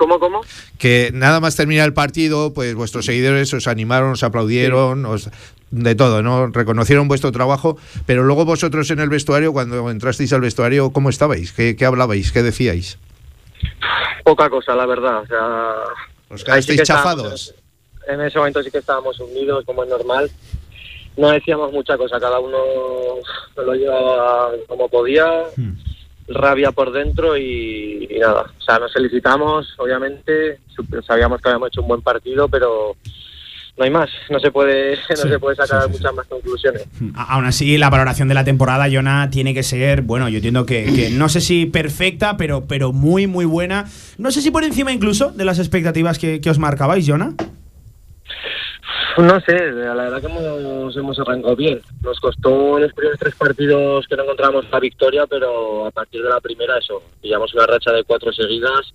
[0.00, 0.40] ¿Cómo, cómo?
[0.78, 5.28] Que nada más terminar el partido, pues vuestros seguidores os animaron, os aplaudieron, os,
[5.70, 6.46] de todo, ¿no?
[6.46, 11.52] Reconocieron vuestro trabajo, pero luego vosotros en el vestuario, cuando entrasteis al vestuario, ¿cómo estabais?
[11.52, 12.32] ¿Qué, qué hablabais?
[12.32, 12.96] ¿Qué decíais?
[14.24, 15.18] Poca cosa, la verdad.
[15.22, 15.74] O sea,
[16.30, 17.54] ¿Os ahí quedasteis sí que estábamos- chafados?
[18.08, 20.30] En ese momento sí que estábamos unidos, como es normal.
[21.18, 22.56] No decíamos mucha cosa, cada uno
[23.54, 25.28] lo llevaba como podía,
[26.30, 28.46] rabia por dentro y, y nada.
[28.58, 30.60] O sea, nos felicitamos, obviamente,
[31.06, 32.96] sabíamos que habíamos hecho un buen partido, pero
[33.76, 34.10] no hay más.
[34.28, 36.86] No se puede, no Sí, se puede sacar sí, sí, muchas más conclusiones.
[37.14, 40.84] Aún así, la valoración de la temporada, Jonah, tiene que ser, bueno, yo entiendo que,
[40.84, 43.86] que no sé si perfecta, pero, pero muy, muy buena.
[44.18, 47.34] No sé si por encima incluso de las expectativas que, que os marcabais, Jonah.
[49.22, 51.80] No sé, la verdad que hemos, hemos arrancado bien.
[52.02, 56.30] Nos costó los primeros tres partidos que no encontramos la victoria, pero a partir de
[56.30, 58.94] la primera eso, pillamos una racha de cuatro seguidas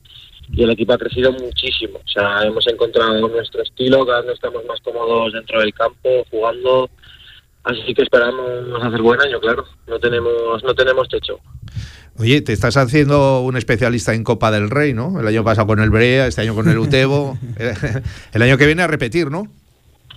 [0.51, 1.99] y el equipo ha crecido muchísimo.
[2.03, 6.89] O sea, hemos encontrado nuestro estilo, cada vez estamos más cómodos dentro del campo, jugando.
[7.63, 9.65] Así que esperamos hacer buen año, claro.
[9.87, 11.39] No tenemos, no tenemos techo.
[12.17, 15.19] Oye, te estás haciendo un especialista en Copa del Rey, ¿no?
[15.19, 17.37] El año pasado con el Brea, este año con el Utebo.
[18.33, 19.47] el año que viene a repetir, ¿no?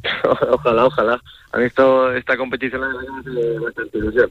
[0.51, 1.23] ojalá, ojalá.
[1.53, 4.31] A mí esto, esta competición hace bastante ilusión.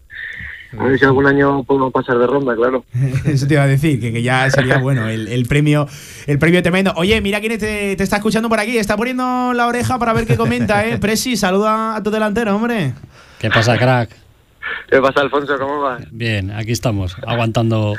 [0.77, 2.83] A ver si algún año podemos pasar de ronda, claro.
[3.25, 5.87] Eso te iba a decir, que, que ya sería bueno el, el premio
[6.25, 6.93] el premio tremendo.
[6.97, 10.25] Oye, mira quién te, te está escuchando por aquí, está poniendo la oreja para ver
[10.25, 10.97] qué comenta, ¿eh?
[11.01, 12.93] Presi, saluda a tu delantero, hombre.
[13.39, 14.26] ¿Qué pasa, crack?
[14.89, 15.57] ¿Qué pasa, Alfonso?
[15.59, 16.01] ¿Cómo vas?
[16.11, 17.95] Bien, aquí estamos, aguantando.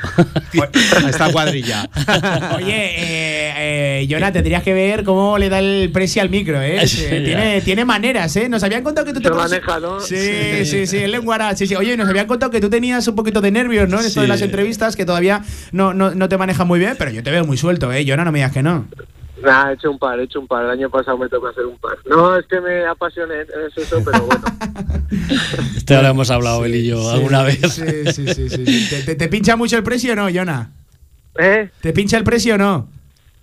[1.08, 1.88] Esta cuadrilla.
[2.56, 3.52] Oye, eh,
[4.02, 6.80] eh, Jonah, tendrías que ver cómo le da el Presi al micro, ¿eh?
[6.88, 8.48] Sí, Eh, tiene, tiene maneras, ¿eh?
[8.48, 10.00] Nos habían contado que tú te Se maneja, ¿no?
[10.00, 11.54] Sí, sí, sí, el lenguara.
[11.56, 11.74] Sí, sí.
[11.74, 14.00] Oye, nos habían contado que tú tenías un poquito de nervios, ¿no?
[14.00, 14.30] En esto de Sí.
[14.30, 17.44] las entrevistas, que todavía no, no, no te manejas muy bien, pero yo te veo
[17.44, 18.04] muy suelto, ¿eh?
[18.06, 18.86] Jonah, no me digas que no.
[19.42, 20.64] Nada, he hecho un par, he hecho un par.
[20.64, 21.96] El año pasado me tocó hacer un par.
[22.08, 24.44] No, es que me apasioné, es eso, pero bueno.
[25.76, 27.58] Esto ya lo hemos hablado él y yo Sí, alguna vez.
[27.72, 28.48] Sí, sí, sí.
[28.50, 28.86] sí, sí.
[28.90, 30.70] ¿Te, te, te pincha mucho el precio o no, Jonah?
[31.38, 31.70] ¿Eh?
[31.80, 32.88] ¿Te pincha el precio o no?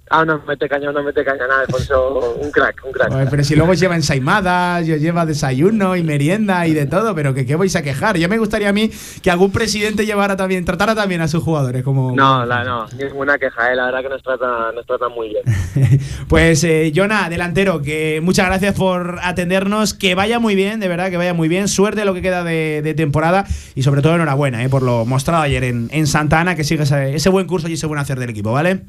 [0.10, 3.30] Ah, no mete caña, no mete caña, nada, Alfonso, un crack, un crack.
[3.30, 7.48] Pero si luego lleva ensaimadas, yo lleva desayuno y merienda y de todo, pero que
[7.48, 8.18] qué vais a quejar.
[8.18, 8.92] Yo me gustaría a mí
[9.24, 12.16] que algún presidente llevara también, tratara también a sus jugadores como.
[12.16, 15.44] No, la, no, ninguna queja, eh, la verdad que nos trata, nos trata muy bien.
[16.28, 19.94] Pues, eh, Jonah, delantero, que muchas gracias por atendernos.
[19.94, 21.68] Que vaya muy bien, de verdad, que vaya muy bien.
[21.68, 25.44] Suerte lo que queda de, de temporada y, sobre todo, enhorabuena eh, por lo mostrado
[25.44, 26.56] ayer en, en Santa Ana.
[26.56, 28.82] Que siga ese, ese buen curso y ese buen hacer del equipo, ¿vale?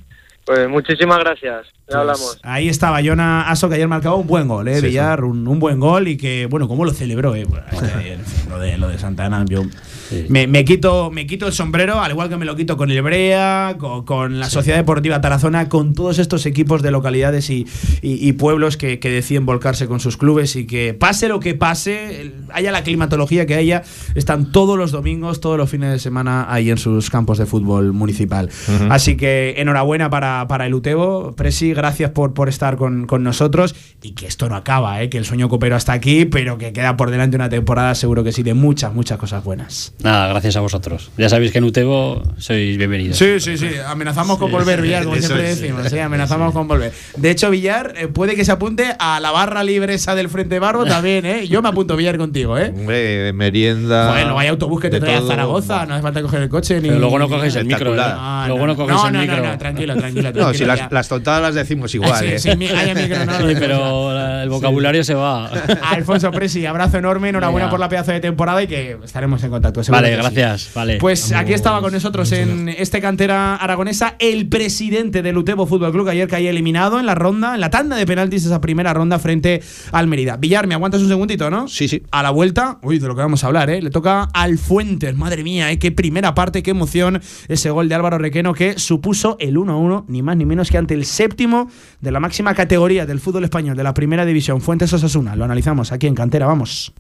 [0.47, 2.39] Pues muchísimas gracias, ya hablamos.
[2.45, 4.77] Ahí estaba Jonah Aso, que ayer marcaba un buen gol, ¿eh?
[4.77, 7.45] Sí, Villar, Un, un buen gol y que, bueno, cómo lo celebró, ¿eh?
[7.49, 9.63] Bueno, es que, en fin, lo, de, lo de Santa Ana, yo.
[10.09, 10.27] Sí.
[10.29, 13.03] Me, me quito, me quito el sombrero, al igual que me lo quito con el
[13.03, 17.66] Brea, con, con la Sociedad Deportiva Tarazona, con todos estos equipos de localidades y,
[18.03, 21.55] y- y pueblos que, que deciden volcarse con sus clubes y que pase lo que
[21.55, 23.83] pase, haya la climatología que haya,
[24.14, 27.92] están todos los domingos, todos los fines de semana ahí en sus campos de fútbol
[27.92, 28.49] municipal.
[28.90, 33.75] Así que enhorabuena para, para el Utebo, Presi, gracias por, por estar con, con nosotros
[34.03, 35.09] y que esto no acaba, ¿eh?
[35.09, 38.33] que el sueño copero hasta aquí, pero que queda por delante una temporada, seguro que
[38.33, 39.95] sí, de muchas, muchas cosas buenas.
[40.03, 41.11] Nada, gracias a vosotros.
[41.17, 43.17] Ya sabéis que en Utebo sois bienvenidos.
[43.17, 43.71] Sí, sí, sí.
[43.87, 45.59] Amenazamos con volver, Villar, como siempre es.
[45.61, 45.89] decimos.
[45.89, 46.93] Sí, amenazamos con volver.
[47.17, 50.59] De hecho, Villar eh, puede que se apunte a la barra libre esa del Frente
[50.59, 51.49] Barbo también, ¿eh?
[51.49, 52.73] Yo me apunto, Villar, contigo, ¿eh?
[52.77, 54.11] Hombre, merienda.
[54.13, 55.23] Bueno, hay autobús que te trae a.
[55.23, 56.89] Zaragoza, no hace falta coger el coche ni.
[56.89, 57.97] Pero luego no cogéis el micro, ¿eh?
[57.97, 58.49] Espectacular.
[58.49, 59.37] Luego no cogéis el micro.
[59.39, 60.33] No, no, tranquilo, tranquilo.
[60.35, 62.39] No, si las, las tontadas las decimos igual, Sí, ¿eh?
[62.39, 65.47] sí, haya micro, no, pero el vocabulario se va.
[65.91, 69.86] Alfonso Presi, abrazo enorme, enhorabuena por la pedazo de temporada y que estaremos en contacto.
[69.88, 70.16] Vale, sí.
[70.16, 70.70] gracias.
[70.75, 70.99] Vale.
[70.99, 76.07] Pues aquí estaba con nosotros en este cantera aragonesa el presidente del Utebo Fútbol Club,
[76.07, 79.18] que ayer caía eliminado en la ronda, en la tanda de penaltis, esa primera ronda
[79.18, 80.37] frente al Mérida.
[80.37, 81.68] Villar, ¿me aguantas un segundito, no?
[81.68, 82.03] Sí, sí.
[82.11, 83.83] A la vuelta, uy, de lo que vamos a hablar, ¿eh?
[83.83, 85.79] Le toca al Fuentes, madre mía, ¿eh?
[85.79, 90.22] Qué primera parte, qué emoción ese gol de Álvaro Requeno que supuso el 1-1, ni
[90.22, 91.70] más ni menos que ante el séptimo
[92.01, 95.37] de la máxima categoría del fútbol español, de la primera división, Fuentes Osasuna.
[95.37, 96.92] Lo analizamos aquí en cantera, vamos.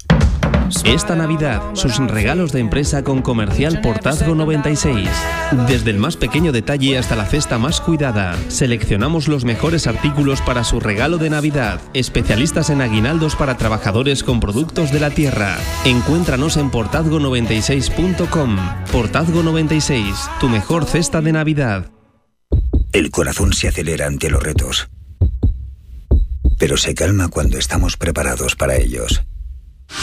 [0.84, 5.08] Esta Navidad, sus regalos de empresa con Comercial Portazgo 96.
[5.68, 10.64] Desde el más pequeño detalle hasta la cesta más cuidada, seleccionamos los mejores artículos para
[10.64, 11.80] su regalo de Navidad.
[11.94, 15.56] Especialistas en aguinaldos para trabajadores con productos de la tierra.
[15.84, 18.56] Encuéntranos en portazgo96.com.
[18.90, 21.90] Portazgo 96, tu mejor cesta de Navidad.
[22.92, 24.88] El corazón se acelera ante los retos,
[26.58, 29.22] pero se calma cuando estamos preparados para ellos.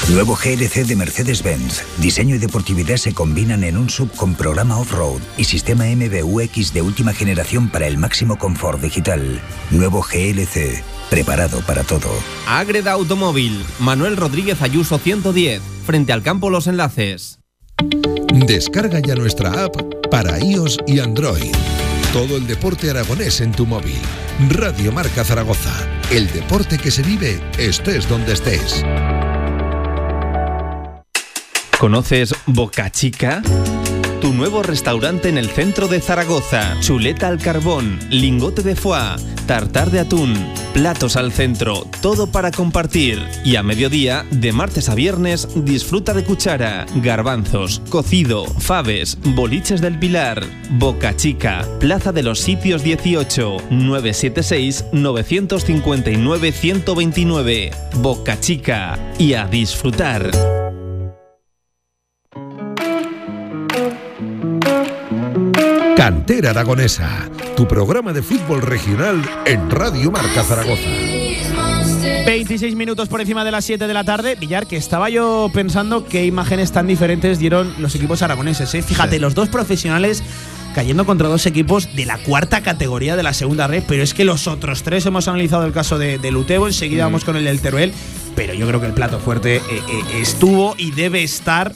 [0.09, 1.83] Nuevo GLC de Mercedes-Benz.
[1.99, 6.81] Diseño y deportividad se combinan en un sub con programa off-road y sistema MBUX de
[6.81, 9.41] última generación para el máximo confort digital.
[9.71, 10.83] Nuevo GLC.
[11.09, 12.09] Preparado para todo.
[12.47, 17.39] Ágreda Automóvil, Manuel Rodríguez Ayuso 110, frente al campo Los Enlaces.
[18.33, 19.75] Descarga ya nuestra app
[20.09, 21.51] para iOS y Android.
[22.11, 23.99] Todo el deporte aragonés en tu móvil.
[24.49, 25.73] Radio Marca Zaragoza.
[26.11, 28.83] El deporte que se vive estés donde estés.
[31.83, 33.41] ¿Conoces Boca Chica?
[34.21, 36.79] Tu nuevo restaurante en el centro de Zaragoza.
[36.79, 39.17] Chuleta al carbón, lingote de foie,
[39.47, 40.33] tartar de atún,
[40.73, 43.21] platos al centro, todo para compartir.
[43.43, 49.99] Y a mediodía, de martes a viernes, disfruta de cuchara, garbanzos, cocido, faves, boliches del
[49.99, 50.41] Pilar.
[50.69, 57.71] Boca Chica, Plaza de los Sitios 18, 976 959 129.
[57.95, 58.97] Boca Chica.
[59.19, 60.31] Y a disfrutar.
[66.03, 70.89] Cantera Aragonesa, tu programa de fútbol regional en Radio Marca Zaragoza.
[72.25, 74.35] 26 minutos por encima de las 7 de la tarde.
[74.35, 78.75] Villar, que estaba yo pensando qué imágenes tan diferentes dieron los equipos aragoneses.
[78.75, 78.81] ¿eh?
[78.81, 80.25] Fíjate, los dos profesionales
[80.75, 84.25] cayendo contra dos equipos de la cuarta categoría de la segunda red, pero es que
[84.25, 87.61] los otros tres hemos analizado el caso de, de Lutebo, enseguida vamos con el del
[87.61, 87.93] Teruel,
[88.35, 91.73] pero yo creo que el plato fuerte eh, eh, estuvo y debe estar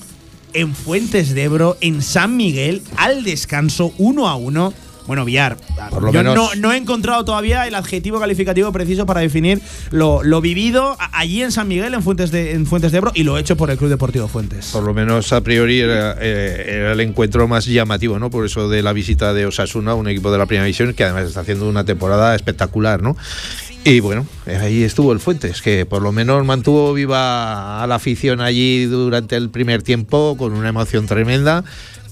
[0.54, 4.74] en Fuentes de Ebro, en San Miguel, al descanso, uno a uno.
[5.08, 5.56] Bueno, Villar,
[5.90, 9.62] Por lo yo menos- no, no he encontrado todavía el adjetivo calificativo preciso para definir
[9.92, 13.24] lo, lo vivido allí en San Miguel, en Fuentes, de, en Fuentes de Ebro, y
[13.24, 14.66] lo hecho por el Club Deportivo Fuentes.
[14.74, 18.30] Por lo menos a priori era, eh, era el encuentro más llamativo, ¿no?
[18.30, 21.24] Por eso de la visita de Osasuna, un equipo de la primera división que además
[21.24, 23.16] está haciendo una temporada espectacular, ¿no?
[23.88, 28.42] Y bueno, ahí estuvo el Fuentes, que por lo menos mantuvo viva a la afición
[28.42, 31.64] allí durante el primer tiempo con una emoción tremenda.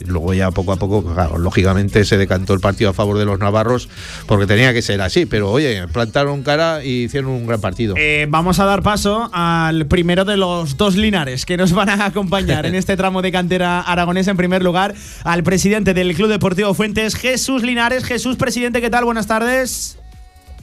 [0.07, 1.03] Luego ya poco a poco,
[1.37, 3.89] lógicamente se decantó el partido a favor de los navarros
[4.25, 5.25] porque tenía que ser así.
[5.25, 7.95] Pero oye, plantaron cara y hicieron un gran partido.
[7.97, 12.05] Eh, vamos a dar paso al primero de los dos linares que nos van a
[12.05, 14.31] acompañar en este tramo de cantera aragonesa.
[14.31, 18.05] En primer lugar, al presidente del Club Deportivo Fuentes, Jesús Linares.
[18.05, 19.03] Jesús, presidente, ¿qué tal?
[19.03, 19.97] Buenas tardes.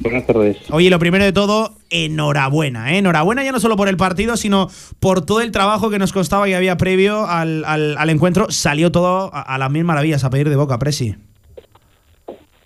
[0.02, 0.56] Buenas tardes.
[0.70, 2.98] Oye, lo primero de todo, enhorabuena, ¿eh?
[2.98, 4.68] Enhorabuena ya no solo por el partido, sino
[5.00, 8.46] por todo el trabajo que nos costaba y había previo al, al- al encuentro.
[8.50, 11.14] Salió todo a, a las mil maravillas, a pedir de boca, Presi.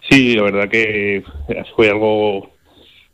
[0.08, 1.22] Sí, la verdad que
[1.74, 2.50] fue algo,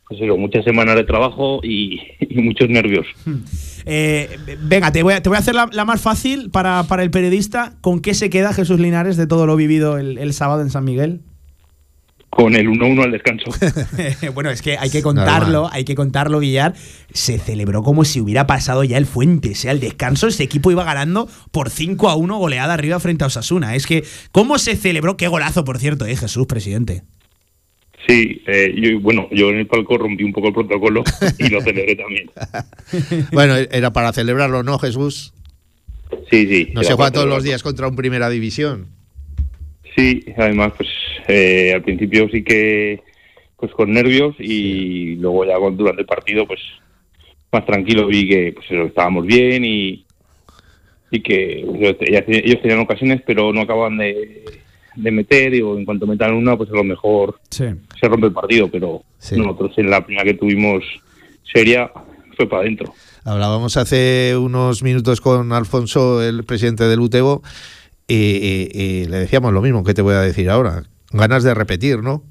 [0.08, 3.06] pues digo, muchas semanas de trabajo y, y muchos nervios.
[3.86, 4.28] Eh,
[4.60, 7.10] venga, te voy a, te voy a hacer la, la más fácil para, para el
[7.10, 7.72] periodista.
[7.80, 10.84] ¿Con qué se queda Jesús Linares de todo lo vivido el, el sábado en San
[10.84, 11.22] Miguel?
[12.34, 13.50] Con el 1-1 al descanso.
[14.34, 15.70] bueno, es que hay que contarlo, Normal.
[15.74, 16.72] hay que contarlo, Villar.
[17.12, 20.28] Se celebró como si hubiera pasado ya el Fuente, sea el descanso.
[20.28, 23.74] Ese equipo iba ganando por 5 a 1 goleada arriba frente a Osasuna.
[23.74, 25.18] Es que, ¿cómo se celebró?
[25.18, 27.02] Qué golazo, por cierto, eh, Jesús, presidente.
[28.08, 31.04] Sí, eh, yo, bueno, yo en el palco rompí un poco el protocolo
[31.38, 32.30] y lo celebré también.
[33.32, 35.34] Bueno, era para celebrarlo, ¿no, Jesús?
[36.30, 36.70] Sí, sí.
[36.72, 39.01] No se juega todos los días contra un primera división.
[39.96, 40.88] Sí, además, pues
[41.28, 43.00] eh, al principio sí que
[43.56, 46.58] pues con nervios y luego ya durante el partido pues
[47.52, 50.04] más tranquilo vi que pues eso, estábamos bien y,
[51.12, 54.42] y que pues, ellos, tenían ocasiones pero no acaban de,
[54.96, 57.66] de meter y en cuanto metan una pues a lo mejor Sí.
[58.00, 59.36] se rompe el partido pero Sí.
[59.36, 60.82] nosotros en la primera que tuvimos
[61.52, 61.88] seria
[62.36, 62.92] fue para adentro
[63.24, 67.42] Hablábamos hace unos minutos con Alfonso, el presidente del UTEBO,
[68.08, 70.84] y, y- y le decíamos lo mismo que te voy a decir ahora.
[71.12, 72.22] Ganas de repetir, ¿no?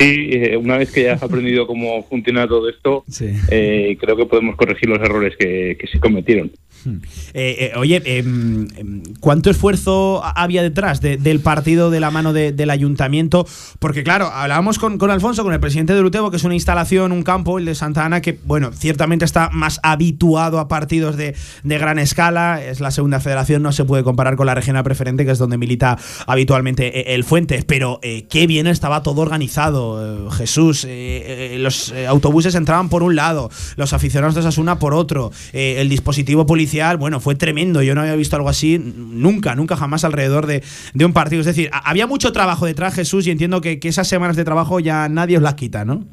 [0.00, 3.26] Sí, eh, una vez que ya has aprendido cómo funciona todo esto, Sí.
[3.50, 6.50] eh, creo que podemos corregir los errores que, que se cometieron.
[6.86, 6.92] Eh,
[7.34, 12.32] eh, oye, em, em, ¿cuánto esfuerzo ha- había detrás de- del partido de la mano
[12.32, 13.46] de- del ayuntamiento?
[13.78, 17.12] Porque claro, hablábamos con, con Alfonso, con el presidente de Lutebo, que es una instalación,
[17.12, 21.34] un campo, el de Santa Ana, que bueno, ciertamente está más habituado a partidos de,
[21.64, 25.26] de gran escala, es la segunda federación, no se puede comparar con la regional preferente,
[25.26, 30.30] que es donde milita habitualmente eh, el Fuentes, pero qué bien estaba todo organizado, eh,
[30.36, 35.30] Jesús, eh, eh, los autobuses entraban por un lado, los aficionados de Sasuna por otro,
[35.52, 40.04] el dispositivo policial, bueno, fue tremendo, yo no había visto algo así nunca, nunca jamás
[40.04, 40.62] alrededor de,
[40.94, 44.36] de un partido, es decir, había mucho trabajo detrás, Jesús, y entiendo que, esas semanas
[44.36, 46.04] de trabajo ya nadie os las quita, ¿no?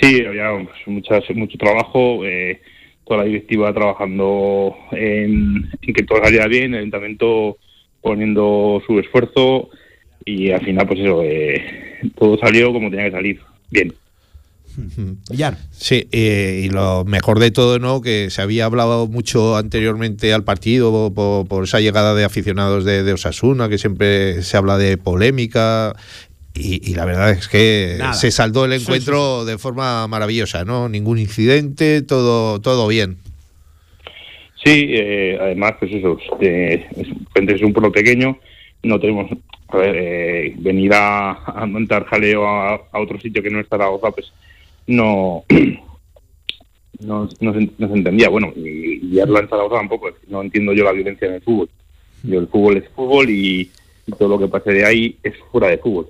[0.00, 2.22] Sí, había pues, mucho trabajo,
[3.04, 7.58] toda la directiva trabajando en, en que todo saliera bien, el ayuntamiento
[8.00, 9.70] poniendo su esfuerzo
[10.24, 13.92] y al final, pues eso, eh, todo salió como tenía que salir, bien.
[15.30, 15.56] Villar.
[15.72, 18.00] Sí, eh, y lo mejor de todo, ¿no?
[18.00, 23.02] Que se había hablado mucho anteriormente al partido por, por esa llegada de aficionados de,
[23.02, 25.94] de Osasuna, que siempre se habla de polémica.
[26.54, 28.14] Y, y la verdad es que Nada.
[28.14, 30.88] se saldó el Sí, encuentro de forma maravillosa, ¿no?
[30.88, 33.16] Ningún incidente, todo, todo bien.
[34.64, 38.38] Sí, eh, además, pues eso, eh, es un pueblo pequeño,
[38.82, 39.30] no tenemos,
[39.76, 44.32] ver, eh, venir a, montar jaleo a, otro sitio que no es Zaragoza, pues
[44.86, 45.44] no,
[47.00, 48.28] no, no, se, no se entendía.
[48.28, 51.68] Bueno, y, y en Zaragoza tampoco, no entiendo yo la violencia en el fútbol.
[52.22, 53.70] Yo el fútbol es fútbol y,
[54.06, 56.08] y todo lo que pase de ahí es fuera de fútbol.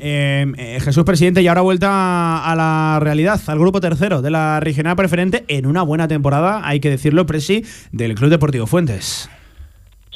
[0.00, 4.60] Eh, eh, Jesús, presidente, y ahora vuelta a la realidad, al grupo tercero de la
[4.60, 9.28] regional preferente, en una buena temporada, hay que decirlo, Presi, del Club Deportivo Fuentes.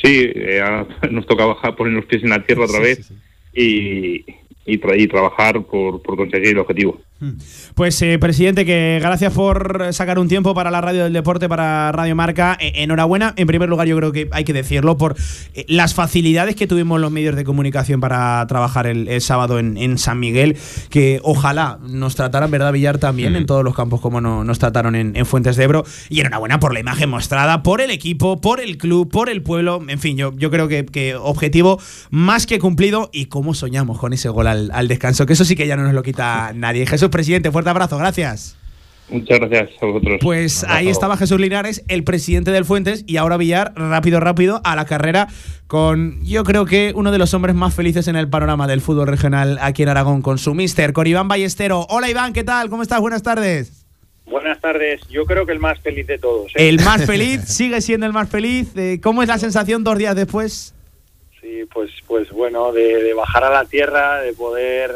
[0.03, 0.63] Sí, eh,
[1.11, 3.11] nos toca bajar, poner los pies en la tierra otra vez
[3.53, 4.25] Y,
[4.67, 7.01] y, tra- y trabajar por, por conseguir el objetivo.
[7.75, 11.93] Pues, eh, presidente, que gracias por sacar un tiempo para la radio del deporte, para
[11.93, 12.57] Radio Marca.
[12.61, 13.35] Eh, enhorabuena.
[13.37, 15.17] En primer lugar, yo creo que hay que decirlo por
[15.55, 19.77] eh, las facilidades que tuvimos los medios de comunicación para trabajar el, el sábado en,
[19.77, 20.57] en San Miguel.
[20.89, 22.99] Que ojalá nos trataran, ¿verdad, Villar?
[22.99, 25.85] También en todos los campos como no- nos trataron en, en Fuentes de Ebro.
[26.09, 29.83] Y enhorabuena por la imagen mostrada, por el equipo, por el club, por el pueblo.
[29.89, 31.79] En fin, yo, yo creo que, que objetivo
[32.11, 33.11] más que cumplido.
[33.13, 35.83] Y cómo soñamos con ese gol al, al descanso, que eso sí que ya no
[35.83, 36.87] nos lo quita nadie.
[36.87, 38.57] Jesús, presidente, fuerte abrazo, gracias.
[39.11, 40.19] Muchas gracias a vosotros.
[40.23, 44.77] Pues ahí estaba Jesús Linares, el presidente del Fuentes, y ahora Villar, rápido, rápido, a
[44.77, 45.27] la carrera
[45.67, 49.09] con, yo creo que uno de los hombres más felices en el panorama del fútbol
[49.09, 51.87] regional aquí en Aragón, con su mister, con Iván Ballestero.
[51.89, 52.71] Hola Iván, ¿qué tal?
[52.71, 53.01] ¿Cómo estás?
[53.01, 53.85] Buenas tardes.
[54.27, 55.01] Buenas tardes.
[55.09, 56.53] Yo creo que el más feliz de todos.
[56.55, 56.69] ¿eh?
[56.69, 58.77] El más feliz, sigue siendo el más feliz.
[58.77, 60.73] Eh, ¿Cómo es la sensación dos días después?
[61.41, 64.93] Sí, pues, pues bueno, de, de bajar a la tierra, de poder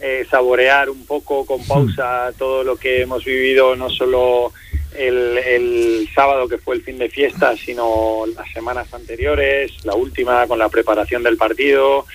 [0.00, 4.52] eh, saborear un poco con pausa todo lo que hemos vivido, no solo
[4.94, 10.46] el, el sábado que fue el fin de fiesta, sino las semanas anteriores, la última
[10.46, 12.06] con la preparación del partido.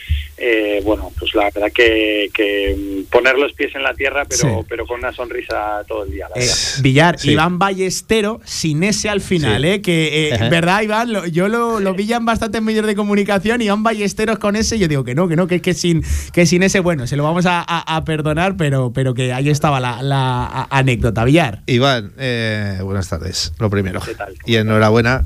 [0.43, 4.65] Eh, bueno, pues la verdad que, que poner los pies en la tierra, pero, Sí.
[4.67, 6.27] pero con una sonrisa todo el día.
[6.35, 6.47] La Eh.
[6.81, 7.33] Villar, Sí.
[7.33, 9.67] Iván Ballestero, sin ese al final, Sí.
[9.67, 9.81] ¿eh?
[9.83, 10.49] Que, eh.
[10.49, 11.13] ¿verdad, Iván?
[11.13, 14.79] Lo- yo lo, lo vi ya en bastantes medios de comunicación, Iván Ballesteros con ese,
[14.79, 17.17] yo digo que no, que no, que es que sin, que sin ese, bueno, se
[17.17, 21.23] lo vamos a, a- a perdonar, pero, pero que ahí estaba la, la a- anécdota,
[21.23, 21.61] Villar.
[21.67, 24.01] Iván, eh, buenas tardes, lo primero.
[24.01, 24.33] ¿Qué tal?
[24.47, 25.23] Y enhorabuena.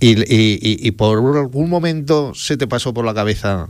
[0.00, 3.68] Y, y- y- y por algún momento se te pasó por la cabeza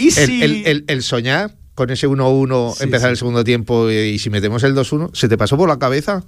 [0.00, 3.12] Y el, si- el- el- el soñar con ese 1-1, Sí, empezar sí.
[3.12, 6.24] el segundo tiempo y, y si metemos el 2-1, ¿se te pasó por la cabeza?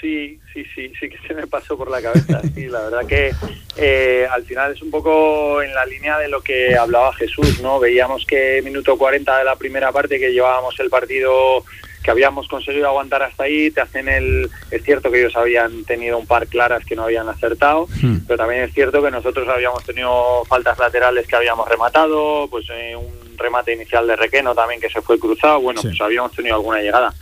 [0.00, 2.40] Sí, sí, sí, sí que se me pasó por la cabeza.
[2.54, 3.32] Sí, la verdad que
[3.76, 7.80] eh, al final es un poco en la línea de lo que hablaba Jesús, ¿no?
[7.80, 11.64] Veíamos que minuto 40 de la primera parte que llevábamos el partido
[12.02, 14.48] que habíamos conseguido aguantar hasta ahí, te hacen el...
[14.70, 18.18] Es cierto que ellos habían tenido un par claras que no habían acertado, Hmm.
[18.26, 22.94] pero también es cierto que nosotros habíamos tenido faltas laterales que habíamos rematado, pues eh,
[22.96, 25.88] un remate inicial de Requeno también que se fue cruzado, bueno, Sí.
[25.88, 27.12] pues habíamos tenido alguna llegada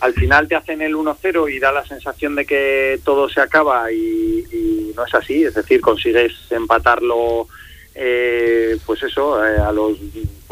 [0.00, 3.90] al final te hacen el 1-0 y da la sensación de que todo se acaba
[3.90, 7.46] y, y no es así, es decir, consigues empatarlo
[7.94, 9.96] eh, pues eso, eh, a los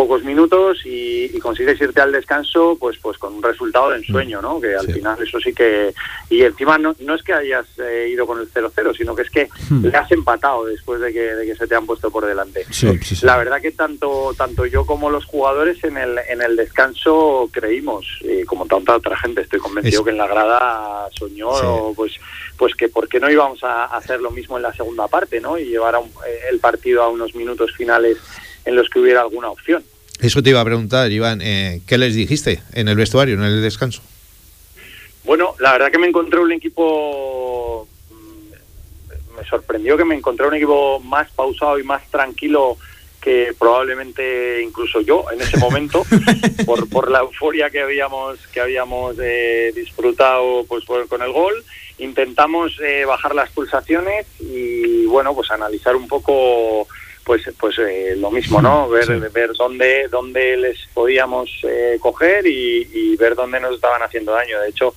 [0.03, 4.43] pocos minutos y, y, consigues irte al descanso pues pues con un resultado de ensueño,
[4.43, 4.61] ¿no?
[4.61, 5.95] Que al final eso sí que...
[6.29, 9.31] Y encima no, no es que hayas eh, ido con el 0-0, sino que es
[9.31, 9.85] que Hmm.
[9.87, 12.65] le has empatado después de que, de que se te han puesto por delante.
[12.71, 13.25] Sí, sí, sí.
[13.27, 18.05] La verdad que tanto tanto yo como los jugadores en el, en el descanso creímos,
[18.23, 21.67] y como tanta otra gente, estoy convencido Es- que en la grada soñó Sí.
[21.95, 22.13] pues
[22.57, 25.59] pues que por qué no íbamos a hacer lo mismo en la segunda parte, ¿no?
[25.59, 26.11] Y llevar a un-
[26.51, 28.19] el partido a unos minutos finales
[28.65, 29.83] en los que hubiera alguna opción.
[30.23, 33.61] Eso te iba a preguntar, Iván, eh, ¿qué les dijiste en el vestuario, en el
[33.61, 34.03] descanso?
[35.25, 40.55] Bueno, la verdad que me encontré un equipo, mm, me sorprendió que me encontré un
[40.55, 42.77] equipo más pausado y más tranquilo
[43.21, 46.05] que probablemente incluso yo en ese momento
[46.67, 51.55] por, por la euforia que habíamos que habíamos eh, disfrutado pues por- con el gol
[51.99, 56.89] intentamos eh, bajar las pulsaciones y bueno pues analizar un poco
[57.25, 62.89] pues pues eh, lo mismo no ver ver dónde dónde les podíamos eh, coger y,
[62.93, 64.61] y ver dónde nos estaban haciendo daño.
[64.61, 64.95] De hecho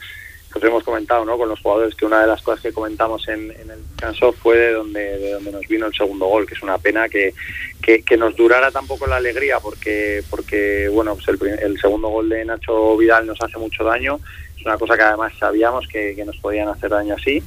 [0.56, 1.38] pues hemos comentado ¿no?
[1.38, 4.58] con los jugadores que una de las cosas que comentamos en, en el descanso fue
[4.58, 7.34] de donde, de donde nos vino el segundo gol, que es una pena que,
[7.82, 12.30] que, que nos durara tampoco la alegría, porque, porque bueno, pues el, el segundo gol
[12.30, 14.18] de Nacho Vidal nos hace mucho daño,
[14.58, 17.44] es una cosa que además sabíamos que, que nos podían hacer daño así,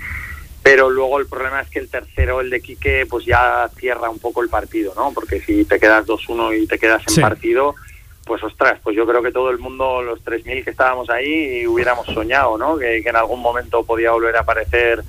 [0.71, 4.19] pero luego el problema es que el tercero, el de Quique, pues ya cierra un
[4.19, 5.13] poco el partido, ¿no?
[5.15, 7.21] Porque si te quedas 2-1 y te quedas en Sí.
[7.23, 7.75] partido,
[8.27, 12.07] pues ostras, pues yo creo que todo el mundo, los 3.000 que estábamos ahí, hubiéramos
[12.09, 12.77] soñado, ¿no?
[12.77, 15.03] Que, que en algún momento podía volver a aparecer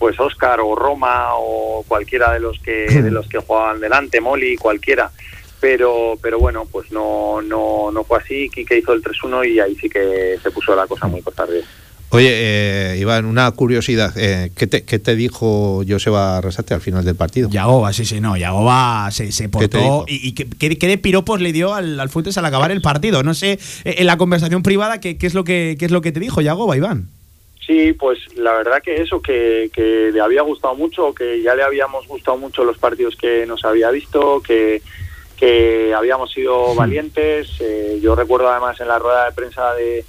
[0.00, 4.56] pues Oscar o Roma o cualquiera de los que de los que jugaban delante, Moli,
[4.56, 5.12] cualquiera.
[5.60, 9.76] Pero pero bueno, pues no no no fue así, Quique hizo el 3-1 y ahí
[9.76, 11.64] sí que se puso la cosa muy corta arriba.
[12.10, 17.04] Oye, eh, Iván, una curiosidad, eh, ¿qué, te, qué te dijo Joseba Arrasate al final
[17.04, 17.50] del partido?
[17.50, 18.36] Yagoba, sí, sí, no.
[18.36, 19.78] Yagoba se, se ¿Qué te portó.
[19.78, 20.04] dijo?
[20.06, 23.24] ¿Y, y qué, qué- piropos le dio al, al Fuentes al acabar el partido?
[23.24, 26.02] No sé, eh, en la conversación privada, ¿qué, qué es, lo que, qué es lo
[26.02, 27.08] que te dijo Yagoba, Iván?
[27.66, 31.64] Sí, pues la verdad que eso, que, que le había gustado mucho, que ya le
[31.64, 34.82] habíamos gustado mucho los partidos que nos había visto, que,
[35.36, 37.48] que habíamos sido valientes.
[37.58, 40.04] Eh, yo recuerdo además en la rueda de prensa de,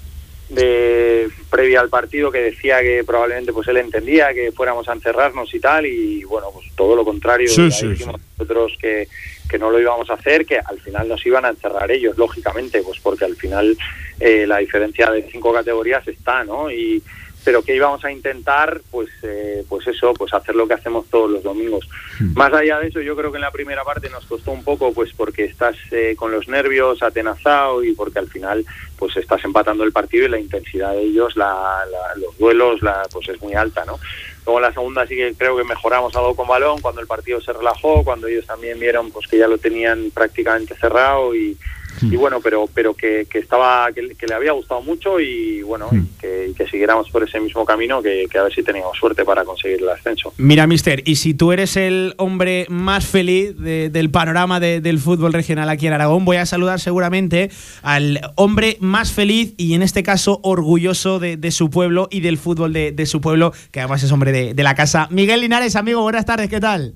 [0.48, 5.52] de previa al partido que decía que probablemente pues él entendía que fuéramos a encerrarnos
[5.52, 7.48] y tal y bueno pues todo lo contrario.
[7.48, 9.08] Sí, ya sí, dijimos nosotros que,
[9.48, 12.82] que no lo íbamos a hacer que al final nos iban a encerrar ellos lógicamente
[12.82, 13.76] pues porque al final
[14.20, 17.02] eh, la diferencia de cinco categorías está no y
[17.46, 21.30] pero que íbamos a intentar pues eh, pues eso pues hacer lo que hacemos todos
[21.30, 21.88] los domingos.
[22.34, 24.92] Más allá de eso yo creo que en la primera parte nos costó un poco
[24.92, 28.66] pues porque estás eh, con los nervios atenazado y porque al final
[28.98, 33.06] pues estás empatando el partido y la intensidad de ellos la, la- los duelos la
[33.12, 34.00] pues es muy alta no
[34.44, 37.40] luego en la segunda sí que creo que mejoramos algo con balón cuando el partido
[37.40, 41.56] se relajó cuando ellos también vieron pues que ya lo tenían prácticamente cerrado y
[42.02, 45.88] y bueno, pero pero que, que estaba que, que le había gustado mucho y bueno,
[45.92, 48.96] y que, y que siguiéramos por ese mismo camino que, que a ver si teníamos
[48.98, 50.32] suerte para conseguir el ascenso.
[50.38, 54.98] Mira, mister, y si tú eres el hombre más feliz de- del panorama de- del
[54.98, 57.50] fútbol regional aquí en Aragón, voy a saludar seguramente
[57.82, 62.38] al hombre más feliz y en este caso orgulloso de, de su pueblo y del
[62.38, 65.08] fútbol de, de su pueblo, que además es hombre de, de la casa.
[65.10, 66.94] Miguel Linares, amigo, buenas tardes, ¿qué tal?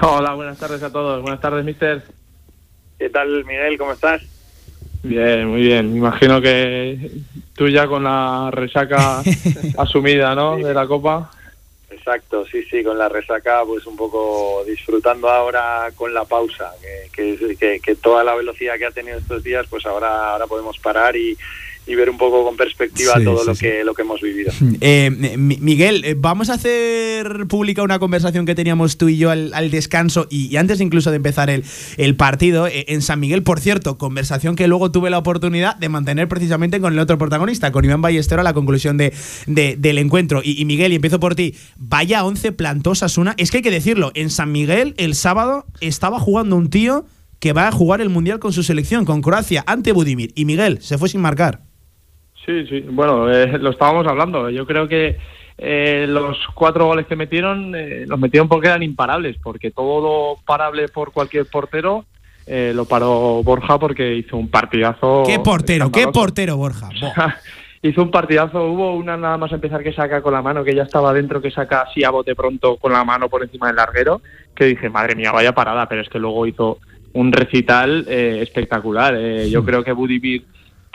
[0.00, 1.22] Hola, buenas tardes a todos.
[1.22, 2.02] Buenas tardes, mister.
[2.98, 3.78] ¿Qué tal, Miguel?
[3.78, 4.20] ¿Cómo estás?
[5.02, 5.92] Bien, muy bien.
[5.92, 7.10] Me imagino que
[7.54, 9.22] tú ya con la resaca
[9.78, 10.56] asumida, ¿no?
[10.56, 11.32] De la Copa.
[11.90, 17.36] Exacto, sí, sí, con la resaca, pues un poco disfrutando ahora con la pausa, que,
[17.38, 20.78] que, que- que toda la velocidad que ha tenido estos días, pues ahora, ahora podemos
[20.78, 21.36] parar y,
[21.88, 23.60] y ver un poco con perspectiva Sí, todo sí, lo sí.
[23.62, 24.52] que lo que hemos vivido.
[24.80, 29.30] Eh, Mi- Miguel, eh, vamos a hacer pública una conversación que teníamos tú y yo
[29.30, 31.64] al, al descanso y, y antes incluso de empezar el,
[31.96, 35.88] el partido eh, en San Miguel, por cierto, conversación que luego tuve la oportunidad de
[35.88, 39.12] mantener precisamente con el otro protagonista, con Iván Ballestero, a la conclusión de,
[39.46, 40.42] de- del encuentro.
[40.44, 43.34] Y, y Miguel, y empiezo por ti, vaya 11 plantó Sasuna.
[43.38, 47.06] Es que hay que decirlo, en San Miguel el sábado estaba jugando un tío
[47.40, 50.32] que va a jugar el Mundial con su selección, con Croacia, ante Budimir.
[50.34, 51.62] Y Miguel se fue sin marcar.
[52.48, 52.80] Sí, sí.
[52.80, 54.48] Bueno, eh, lo estábamos hablando.
[54.48, 55.18] Yo creo que
[55.58, 60.42] eh, los cuatro goles que metieron eh, los metieron porque eran imparables, porque todo lo
[60.46, 62.06] parable por cualquier portero
[62.46, 65.24] eh, lo paró Borja porque hizo un partidazo.
[65.26, 65.92] ¿Qué portero?
[65.92, 66.88] ¿Qué portero, Borja?
[67.82, 68.64] Hizo un partidazo.
[68.64, 71.50] Hubo una nada más empezar que saca con la mano, que ya estaba dentro, que
[71.50, 74.22] saca así a bote pronto con la mano por encima del larguero,
[74.54, 76.78] que dije, madre mía, vaya parada, pero es que luego hizo
[77.12, 79.14] un recital eh, espectacular.
[79.16, 80.44] Eh, yo creo que Budimir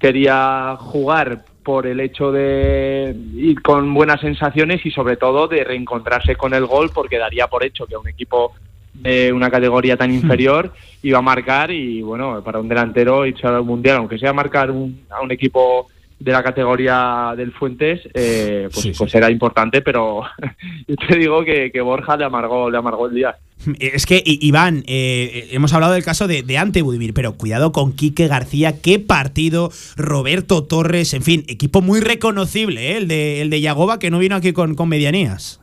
[0.03, 6.35] quería jugar por el hecho de ir con buenas sensaciones y sobre todo de reencontrarse
[6.35, 8.51] con el gol porque daría por hecho que a un equipo
[8.93, 10.73] de una categoría tan inferior
[11.03, 15.05] iba a marcar y bueno, para un delantero echar al mundial, aunque sea marcar un,
[15.09, 15.87] a un equipo
[16.19, 18.97] de la categoría del Fuentes, eh, pues, Sí, sí.
[18.97, 20.21] pues era importante, pero
[20.87, 23.35] yo te digo que, que Borja le amargó, le amargó el día.
[23.79, 27.93] Es que, Iván, eh, hemos hablado del caso de, de Ante Budimir, pero cuidado con
[27.93, 32.97] Quique García, qué partido, Roberto Torres, en fin, equipo muy reconocible, ¿eh?
[32.97, 35.61] el, de, el de Yagoba, que no vino aquí con, con medianías.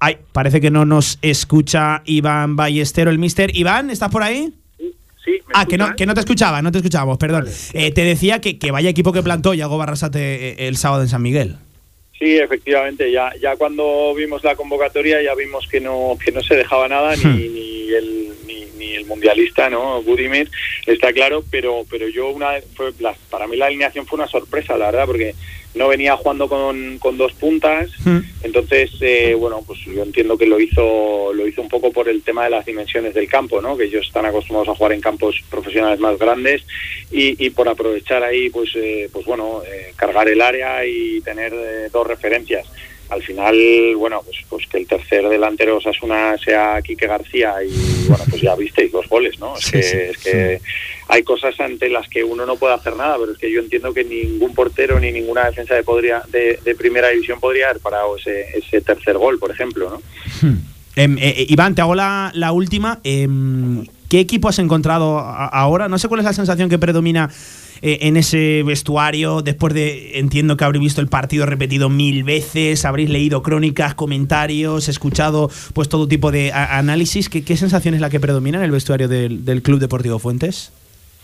[0.00, 3.56] Ay, parece que no nos escucha Iván Ballestero, el mister.
[3.56, 4.52] Iván, ¿estás por ahí?
[5.24, 7.46] Sí, ¿me Ah, que no, que no te escuchaba, no te escuchábamos, perdón.
[7.74, 11.08] Eh, te decía que, que vaya equipo que plantó Yagoba Arrasate eh, el sábado en
[11.08, 11.56] San Miguel.
[12.18, 16.54] Sí, efectivamente, ya, ya cuando vimos la convocatoria ya vimos que no, que no se
[16.56, 17.36] dejaba nada, Hmm.
[17.36, 20.02] ni, ni el, ni, ni el mundialista, ¿no?
[20.02, 20.48] Budimir,
[20.86, 24.76] está claro, pero, pero yo una fue, la- para mí la alineación fue una sorpresa,
[24.76, 25.34] la verdad, porque
[25.74, 27.90] no venía jugando con, con dos puntas,
[28.42, 32.22] entonces, eh, bueno, pues yo entiendo que lo hizo, lo hizo un poco por el
[32.22, 33.76] tema de las dimensiones del campo, ¿no?
[33.76, 36.62] Que ellos están acostumbrados a jugar en campos profesionales más grandes
[37.10, 41.52] y, y por aprovechar ahí, pues, eh, pues bueno, eh, cargar el área y tener
[41.54, 42.66] eh, dos referencias.
[43.08, 43.54] Al final,
[43.96, 48.56] bueno, pues, pues que el tercer delantero Osasuna sea Quique García y bueno, pues ya
[48.56, 49.54] visteis los goles, ¿no?
[49.54, 50.60] Es Sí, que, sí, es que
[51.12, 53.92] hay cosas ante las que uno no puede hacer nada, pero es que yo entiendo
[53.92, 58.46] que ningún portero ni ninguna defensa de, podría, de, primera división podría haber parado ese,
[58.56, 60.48] ese tercer gol, por ejemplo, ¿no?
[60.96, 63.00] Em, eh, eh, Iván, te hago la, la última.
[63.04, 65.88] Em, ¿Qué equipo has encontrado ahora?
[65.88, 67.30] No sé cuál es la sensación que predomina
[67.82, 69.42] eh, en ese vestuario.
[69.42, 74.88] Después de, entiendo que habréis visto el partido repetido mil veces, habréis leído crónicas, comentarios,
[74.88, 77.28] escuchado pues todo tipo de análisis.
[77.28, 80.72] ¿Qué, sensación es la que predomina en el vestuario del Club Deportivo Fuentes?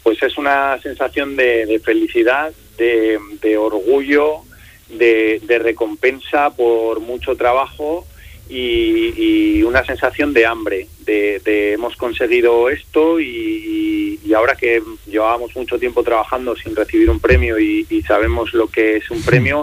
[0.08, 4.40] Pues es una sensación de, de felicidad, de, orgullo,
[4.88, 8.06] de, recompensa por mucho trabajo
[8.48, 15.54] y, una sensación de hambre, de, de hemos conseguido esto y, y ahora que llevábamos
[15.54, 19.62] mucho tiempo trabajando sin recibir un premio y, y sabemos lo que es un premio,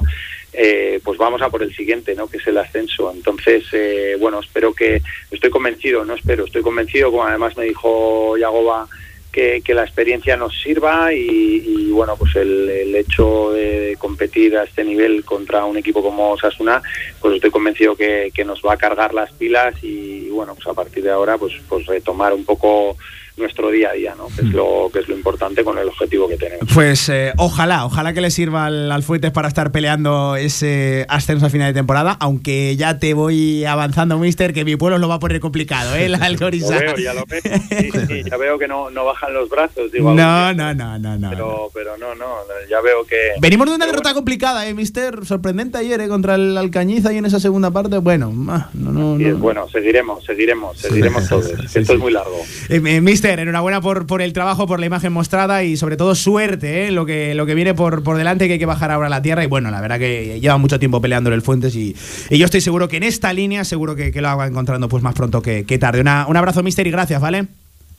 [0.53, 2.27] eh, pues vamos a por el siguiente, ¿no?
[2.27, 3.11] que es el ascenso.
[3.11, 8.37] Entonces, eh, bueno, espero que, estoy convencido, no espero, estoy convencido, como además me dijo
[8.37, 8.87] Yagoba,
[9.35, 14.55] que, que la experiencia nos sirva y, y, bueno, pues el, el hecho de competir
[14.55, 16.81] a este nivel contra un equipo como Osasuna,
[17.19, 20.73] pues estoy convencido que, que nos va a cargar las pilas y bueno, pues a
[20.73, 22.95] partir de ahora pues, pues retomar un poco
[23.37, 24.27] nuestro día a día, ¿no?
[24.27, 26.67] que, es lo, que es lo importante con el objetivo que tenemos.
[26.73, 31.45] Pues eh, ojalá, ojalá que le sirva al, al Fuentes para estar peleando ese ascenso
[31.45, 35.15] a final de temporada, aunque ya te voy avanzando, mister, que mi pueblo lo va
[35.15, 36.05] a poner complicado, ¿eh?
[36.05, 36.49] El veo,
[36.97, 40.53] ya lo veo, sí, sí, ya veo que no, no bajan los brazos, digo, No,
[40.53, 41.29] no, no, no, no.
[41.29, 42.25] pero, pero no, no,
[42.69, 43.15] ya veo que...
[43.39, 45.25] Venimos de una derrota complicada, ¿eh, mister?
[45.25, 46.07] Sorprendente ayer, ¿eh?
[46.07, 47.97] Contra el Alcañiz ahí en esa segunda parte.
[47.97, 49.37] Bueno, ah, no, no, no.
[49.37, 51.75] bueno, seguiremos, seguiremos, seguiremos todos.
[51.75, 52.37] Esto es muy largo.
[52.69, 56.13] Eh, eh, mister, enhorabuena por, por el trabajo, por la imagen mostrada y sobre todo
[56.15, 56.91] suerte, ¿eh?
[56.91, 59.21] lo, que, lo que viene por, por delante, que hay que bajar ahora a la
[59.23, 59.43] tierra.
[59.43, 61.95] Y bueno, la verdad que lleva mucho tiempo peleando el Fuentes y,
[62.29, 65.01] y yo estoy seguro que en esta línea, seguro que, que lo haga encontrando pues
[65.01, 66.01] más pronto que, que tarde.
[66.01, 67.47] Una- un abrazo, mister, y gracias, ¿vale?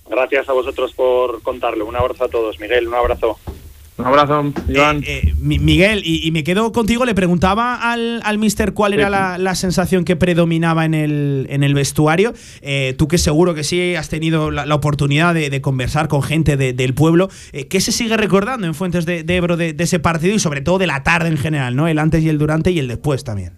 [0.08, 1.86] Gracias a vosotros por contarlo.
[1.86, 2.60] Un abrazo a todos.
[2.60, 3.38] Miguel, un abrazo.
[3.98, 5.02] Un abrazo, Iván.
[5.06, 9.08] Eh, Mi- Miguel, y, y me quedo contigo, le preguntaba al, al mister cuál era
[9.08, 12.34] la, la sensación que predominaba en el, en el vestuario.
[12.60, 16.22] Eh, tú que seguro que sí has tenido la, la oportunidad de, de conversar con
[16.22, 19.72] gente de- del pueblo, eh, ¿qué se sigue recordando en Fuentes de, de Ebro de,
[19.72, 21.88] de ese partido y sobre todo de la tarde en general, ¿no?
[21.88, 23.52] El antes y el durante y el después también.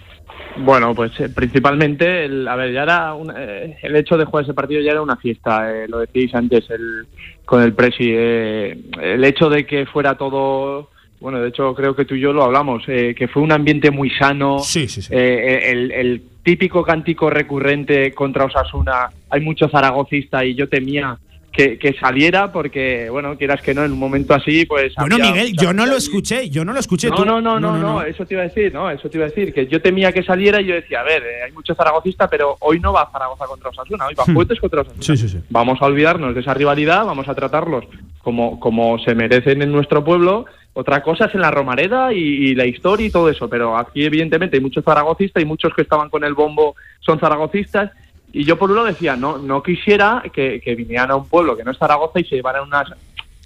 [0.60, 4.44] Bueno, pues eh, principalmente, el, a ver, ya era un- eh, el hecho de jugar
[4.44, 7.06] ese partido ya era una fiesta, eh, lo decís antes el,
[7.44, 8.10] con el Presi.
[8.14, 10.90] eh, el hecho de que fuera todo,
[11.20, 13.90] bueno, de hecho creo que tú y yo lo hablamos, eh, que fue un ambiente
[13.90, 14.58] muy sano.
[14.60, 15.12] Sí, sí, sí.
[15.14, 21.18] eh, el, el típico cántico recurrente contra Osasuna, hay mucho zaragocista y yo temía
[21.52, 24.94] que, que saliera porque, bueno, quieras que no, en un momento así, pues...
[24.96, 27.08] Bueno, había Miguel, yo no lo escuché, yo no lo escuché.
[27.10, 29.26] No, tú- no, no, no, no, eso te iba a decir, no, eso te iba
[29.26, 31.74] a decir, que yo temía que saliera y yo decía, a ver, eh, hay mucho
[31.74, 34.34] zaragocista, pero hoy no va Zaragoza contra Osasuna, hoy va Hmm.
[34.34, 35.02] Fuentes contra Osasuna.
[35.02, 35.38] Sí, sí, sí.
[35.50, 37.84] Vamos a olvidarnos de esa rivalidad, vamos a tratarlos
[38.20, 40.44] como, como se merecen en nuestro pueblo.
[40.74, 44.04] Otra cosa es en la Romareda y, y la historia y todo eso, pero aquí
[44.04, 47.90] evidentemente hay muchos zaragocistas y muchos que estaban con el bombo son zaragocistas.
[48.32, 51.64] Y yo por uno decía, no, no quisiera que, que vinieran a un pueblo que
[51.64, 52.84] no es Zaragoza y se llevaran una,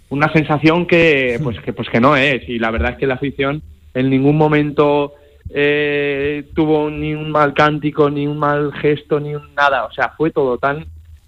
[0.09, 2.49] una sensación que pues, que pues que no es.
[2.49, 3.63] Y la verdad es que la afición
[3.95, 5.15] en ningún momento
[5.51, 9.85] eh, tuvo ni un mal cántico, ni un mal gesto, ni un nada.
[9.85, 10.87] O sea, fue todo tan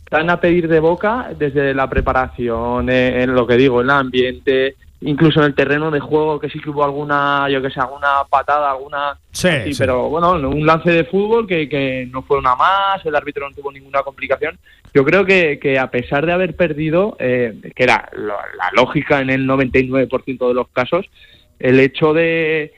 [0.09, 4.77] tan a pedir de boca desde la preparación, eh, en lo que digo, el ambiente,
[5.05, 8.25] incluso en el terreno de juego que sí que hubo alguna, yo que sé, alguna
[8.31, 9.17] patada, alguna...
[9.33, 9.79] Sí, así, sí.
[9.79, 13.55] pero bueno, un lance de fútbol que, que no fue una más, el árbitro no
[13.55, 14.59] tuvo ninguna complicación.
[14.95, 19.21] Yo creo que, que a pesar de haber perdido, eh, que era lo- la lógica
[19.21, 21.07] en el 99% de los casos,
[21.59, 22.73] el hecho de,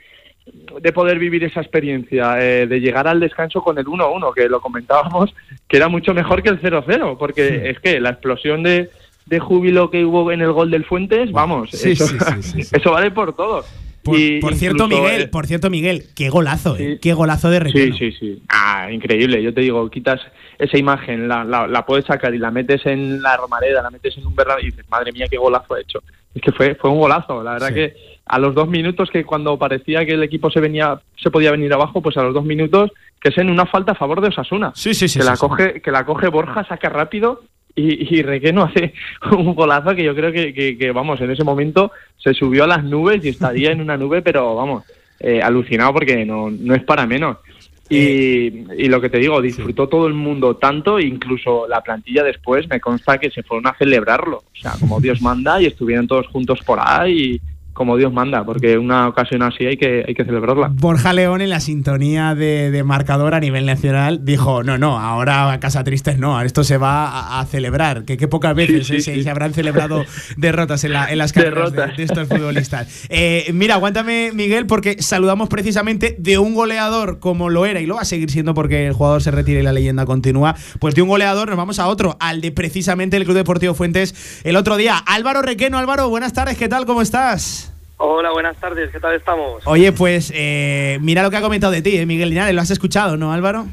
[0.80, 4.60] de poder vivir esa experiencia, eh, de llegar al descanso con el 1-1, que lo
[4.60, 5.34] comentábamos,
[5.68, 8.88] que era mucho mejor que el 0-0, porque es que la explosión de,
[9.26, 12.62] de júbilo que hubo en el gol del Fuentes, vamos, Sí, eso, sí, sí, sí,
[12.62, 12.76] sí.
[12.76, 13.64] eso vale por todo.
[14.04, 17.00] Por, Y por cierto, Miguel, eh, por cierto, Miguel, qué golazo, ¿eh?
[17.02, 17.96] Qué golazo de Sí, Requeno.
[17.96, 18.42] sí, sí.
[18.48, 19.42] Ah, increíble.
[19.42, 20.20] Yo te digo, quitas
[20.60, 24.16] esa imagen, la, la, la puedes sacar y la metes en la Romareda, la metes
[24.16, 25.98] en un Bernabéu y dices, madre mía, qué golazo ha hecho.
[26.32, 27.42] Es que fue, fue un golazo.
[27.42, 27.74] La verdad Sí.
[27.74, 27.96] que
[28.26, 31.72] a los dos minutos, que cuando parecía que el equipo se venía, se podía venir
[31.72, 34.70] abajo, pues a los dos minutos, que es en una falta a favor de Osasuna.
[34.76, 35.18] Sí, sí, sí.
[35.18, 35.40] que, sí, la sí.
[35.40, 37.42] coge, que la coge Borja, saca rápido
[37.76, 38.94] y, y Requeno hace
[39.30, 42.68] un golazo que yo creo que, que, que, vamos, en ese momento se subió a
[42.68, 44.84] las nubes y estaría en una nube, pero vamos,
[45.20, 47.36] eh, alucinado porque no, no es para menos.
[47.88, 52.68] Y, y lo que te digo, disfrutó todo el mundo tanto, incluso la plantilla después
[52.68, 56.26] me consta que se fueron a celebrarlo, o sea, como Dios manda y estuvieron todos
[56.26, 57.40] juntos por ahí,
[57.76, 60.70] como Dios manda, porque una ocasión así hay que, hay que celebrarla.
[60.72, 65.52] Borja León en la sintonía de, de marcador a nivel nacional dijo, no, no, ahora
[65.52, 68.94] a casa tristes no, esto se va a, a celebrar, que qué pocas veces Sí,
[68.94, 69.22] sí, eh, se, sí.
[69.24, 70.04] se habrán celebrado
[70.38, 73.04] derrotas en, la- en las carreras de estos futbolistas.
[73.10, 77.96] Eh, mira, aguántame Miguel porque saludamos precisamente de un goleador como lo era y lo
[77.96, 81.02] va a seguir siendo porque el jugador se retira y la leyenda continúa, pues de
[81.02, 84.78] un goleador nos vamos a otro, al de precisamente el Club Deportivo Fuentes el otro
[84.78, 84.96] día.
[84.96, 86.86] Álvaro Requeno, Álvaro, buenas tardes, ¿qué tal?
[86.86, 87.65] ¿Cómo estás?
[87.98, 89.62] Hola, buenas tardes, ¿qué tal estamos?
[89.66, 92.54] Oye, pues eh, mira lo que ha comentado de ti, eh, Miguel Linares.
[92.54, 93.66] ¿Lo has escuchado, no, Álvaro?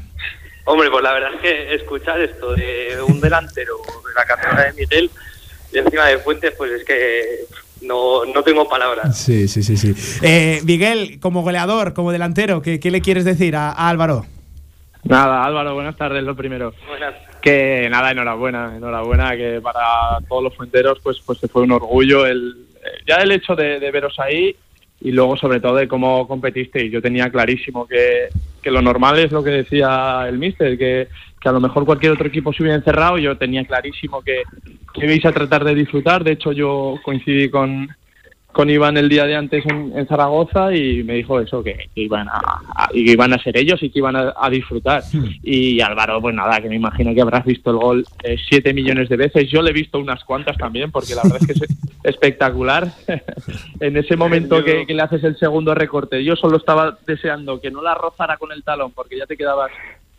[0.64, 4.72] Hombre, pues la verdad es que escuchar esto de un delantero de la carrera de
[4.72, 5.10] Miguel
[5.72, 7.40] y encima de Fuentes, pues es que
[7.82, 9.18] no, no tengo palabras.
[9.18, 9.94] Sí, sí, sí, sí.
[10.22, 14.24] Eh, Miguel, como goleador, como delantero, ¿qué, qué le quieres decir a, a Álvaro?
[15.02, 16.72] Nada, Álvaro, buenas tardes, lo primero.
[16.88, 17.14] Buenas.
[17.42, 19.82] Que nada, enhorabuena, enhorabuena, que para
[20.26, 22.56] todos los fuenteros pues, pues se fue un orgullo el,
[23.06, 24.54] ya el hecho de, veros ahí
[25.00, 26.90] y luego sobre todo de cómo competisteis.
[26.90, 28.28] Yo tenía clarísimo que,
[28.62, 31.08] que lo normal es lo que decía el míster, que,
[31.40, 34.42] que a lo mejor cualquier otro equipo se hubiera encerrado, yo tenía clarísimo que,
[34.94, 37.88] que ibais a tratar de disfrutar, de hecho yo coincidí con,
[38.54, 42.00] con Iván el día de antes en, en Zaragoza y me dijo eso, que, que
[42.00, 42.38] iban a,
[42.74, 45.02] a- y que iban a ser ellos y que iban a, a disfrutar.
[45.42, 49.10] Y Álvaro, pues nada, que me imagino que habrás visto el gol eh, siete millones
[49.10, 49.50] de veces.
[49.50, 52.88] Yo le he visto unas cuantas también, porque la verdad es que es espectacular.
[53.80, 57.70] en ese momento que, que le haces el segundo recorte, yo solo estaba deseando que
[57.70, 59.70] no la rozara con el talón, porque ya te quedabas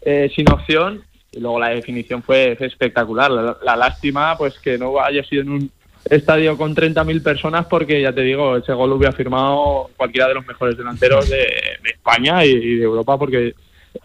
[0.02, 1.02] eh, sin opción.
[1.32, 3.30] Y luego la definición fue, fue espectacular.
[3.32, 5.72] La, la lástima, pues que no haya sido en un
[6.10, 10.36] estadio con 30.000 personas porque ya te digo, ese gol lo hubiera firmado cualquiera de
[10.36, 13.56] los mejores delanteros de, de España y, y de Europa porque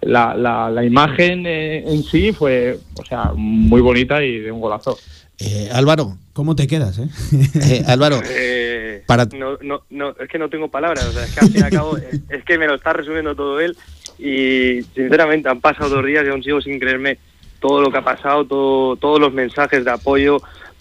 [0.03, 4.61] la, la, la imagen eh, en sí fue, o sea, muy bonita y de un
[4.61, 4.97] golazo.
[5.39, 6.17] Eh, Álvaro.
[6.33, 7.09] ¿Cómo te quedas, eh?
[7.63, 11.35] Eh, Álvaro, Eh, Para- no, no, no, es que no tengo palabras, o sea, es
[11.35, 13.77] que al fin y al cabo es, es que me lo está resumiendo todo él
[14.19, 17.19] y sinceramente han pasado dos días y aún sigo sin creerme
[17.59, 20.41] todo lo que ha pasado, todo, todos los mensajes de apoyo,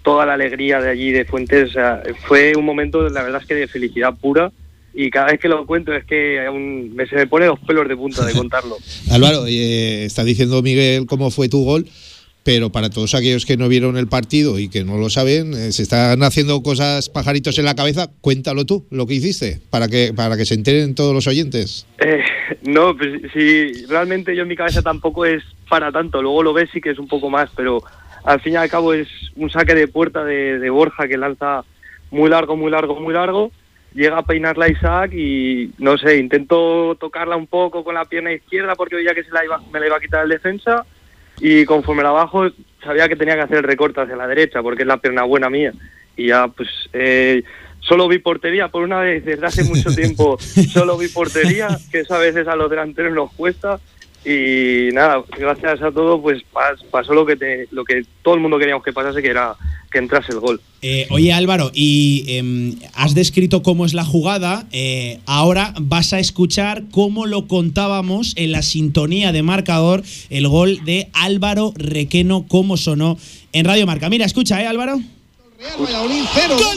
[0.10, 3.48] toda la alegría de allí de Fuentes, o sea, fue un momento, la verdad es
[3.48, 4.52] que de felicidad pura
[4.92, 7.88] y cada vez que lo cuento es que aún me, se me pone los pelos
[7.88, 8.76] de punta de contarlo.
[9.12, 11.86] Álvaro, eh, está diciendo Miguel cómo fue tu gol,
[12.44, 15.72] pero para todos aquellos que no vieron el partido y que no lo saben, eh,
[15.74, 18.10] se están haciendo cosas pajaritos en la cabeza.
[18.22, 21.86] Cuéntalo tú, lo que hiciste, para que para que se enteren todos los oyentes.
[22.00, 22.24] Eh,
[22.64, 26.72] no, pues si realmente yo en mi cabeza tampoco es para tanto, luego lo ves
[26.74, 27.84] sí que es un poco más, pero
[28.30, 31.64] al fin y al cabo es un saque de puerta de, de Borja que lanza
[32.12, 33.52] muy largo, muy largo, muy largo,
[33.96, 38.76] llega a peinarla Isaac y no sé, intento tocarla un poco con la pierna izquierda
[38.76, 40.86] porque veía que se la iba, me la iba a quitar el defensa.
[41.40, 42.48] Y conforme la bajo
[42.84, 45.50] sabía que tenía que hacer el recorte hacia la derecha porque es la pierna buena
[45.50, 45.74] mía.
[46.16, 47.42] Y ya pues eh,
[47.80, 50.38] solo vi portería por una vez desde hace mucho tiempo.
[50.40, 53.80] Solo vi portería que eso a veces a los delanteros nos cuesta
[54.26, 58.42] y nada gracias a todo pues pas- pasó lo que te, lo que todo el
[58.42, 59.56] mundo queríamos que pasase que era
[59.92, 64.66] que entrase el gol Eh, oye Álvaro, y em, has descrito cómo es la jugada,
[64.72, 70.84] eh, ahora vas a escuchar cómo lo contábamos en la sintonía de marcador, el gol
[70.86, 73.18] de Álvaro Requeno, cómo sonó
[73.52, 74.10] en Radio Marca.
[74.10, 75.00] Mira, escucha, ¿eh Álvaro?
[75.78, 75.88] ¡Gol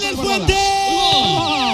[0.00, 0.54] del Fuente!
[0.54, 1.71] ¡Gol,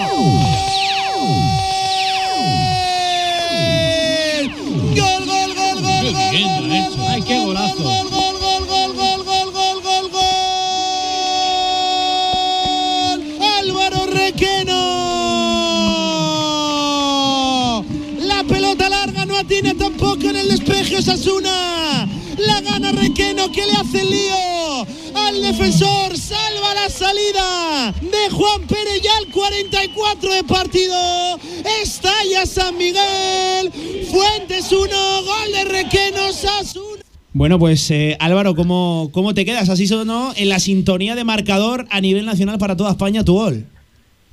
[20.21, 22.09] con el despeje Osasuna.
[22.39, 26.17] La gana Requeno que le hace el lío al defensor.
[26.17, 31.39] Salva la salida de Juan Pérez ya al 44 de partido.
[31.83, 33.73] Estalla San Miguel.
[34.11, 37.03] Fuentes 1, gol de Requeno Osasuna.
[37.33, 39.69] Bueno, pues eh, Álvaro, ¿cómo, ¿cómo te quedas?
[39.69, 43.65] Así sonó en la sintonía de marcador a nivel nacional para toda España tu gol.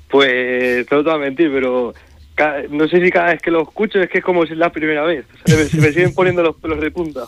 [0.10, 1.94] Pues todo te va a mentir, pero
[2.70, 4.72] no sé si cada vez que lo escucho es que es como si es la
[4.72, 5.26] primera vez.
[5.46, 7.22] Se me siguen poniendo los pelos de punta.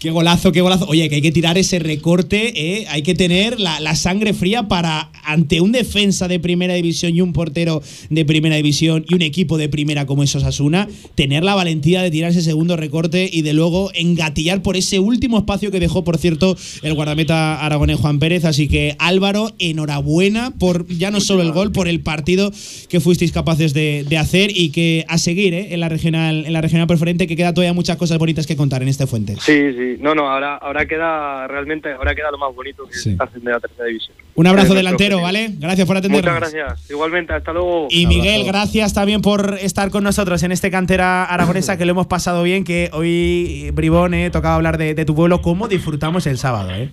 [0.00, 0.86] Qué golazo, qué golazo.
[0.86, 2.86] Oye, que hay que tirar ese recorte, ¿eh?
[2.88, 7.20] hay que tener la, la sangre fría para, ante un defensa de primera división y
[7.20, 11.54] un portero de primera división y un equipo de primera como es Osasuna, tener la
[11.54, 15.80] valentía de tirar ese segundo recorte y de luego engatillar por ese último espacio que
[15.80, 18.44] dejó, por cierto, el guardameta aragonés Juan Pérez.
[18.44, 22.52] Así que Álvaro, enhorabuena por ya no solo el gol, por el partido
[22.88, 25.68] que fuisteis capaces de, de hacer y que a seguir ¿eh?
[25.74, 28.82] en la regional en la regional preferente, que queda todavía muchas cosas bonitas que contar
[28.82, 29.38] en este Fuentes.
[29.42, 29.96] Sí, sí.
[30.00, 33.10] No, no, ahora, ahora queda realmente, ahora queda lo más bonito que Sí.
[33.10, 34.16] es ascender a tercera división.
[34.34, 35.20] Un abrazo Es delantero.
[35.20, 35.50] ¿vale?
[35.58, 36.32] Gracias por atendernos.
[36.34, 36.90] Muchas gracias.
[36.90, 37.88] Igualmente, hasta luego.
[37.90, 42.06] Y Miguel, gracias también por estar con nosotros en este cantera aragonesa que lo hemos
[42.06, 46.38] pasado bien, que hoy, Bribón, eh, tocaba hablar de, de tu pueblo, cómo disfrutamos el
[46.38, 46.90] sábado, ¿eh?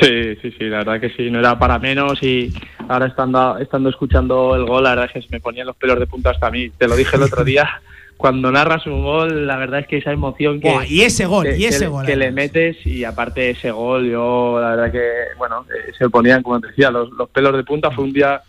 [0.00, 2.52] Sí, sí, sí, la verdad que sí, no era para menos y
[2.88, 5.98] ahora estando, estando escuchando el gol, la verdad es que se me ponían los pelos
[6.00, 6.70] de punta hasta a mí.
[6.70, 7.68] Te lo dije el otro día,
[8.16, 10.70] cuando narras un gol, la verdad es que esa emoción que...
[10.70, 13.70] Buah, y ese gol, que- y ese que- gol, Que le metes y aparte ese
[13.70, 17.28] gol, yo la verdad que, bueno, eh, se me ponían, como te decía, los, los
[17.30, 17.90] pelos de punta.
[17.90, 18.42] Fue un día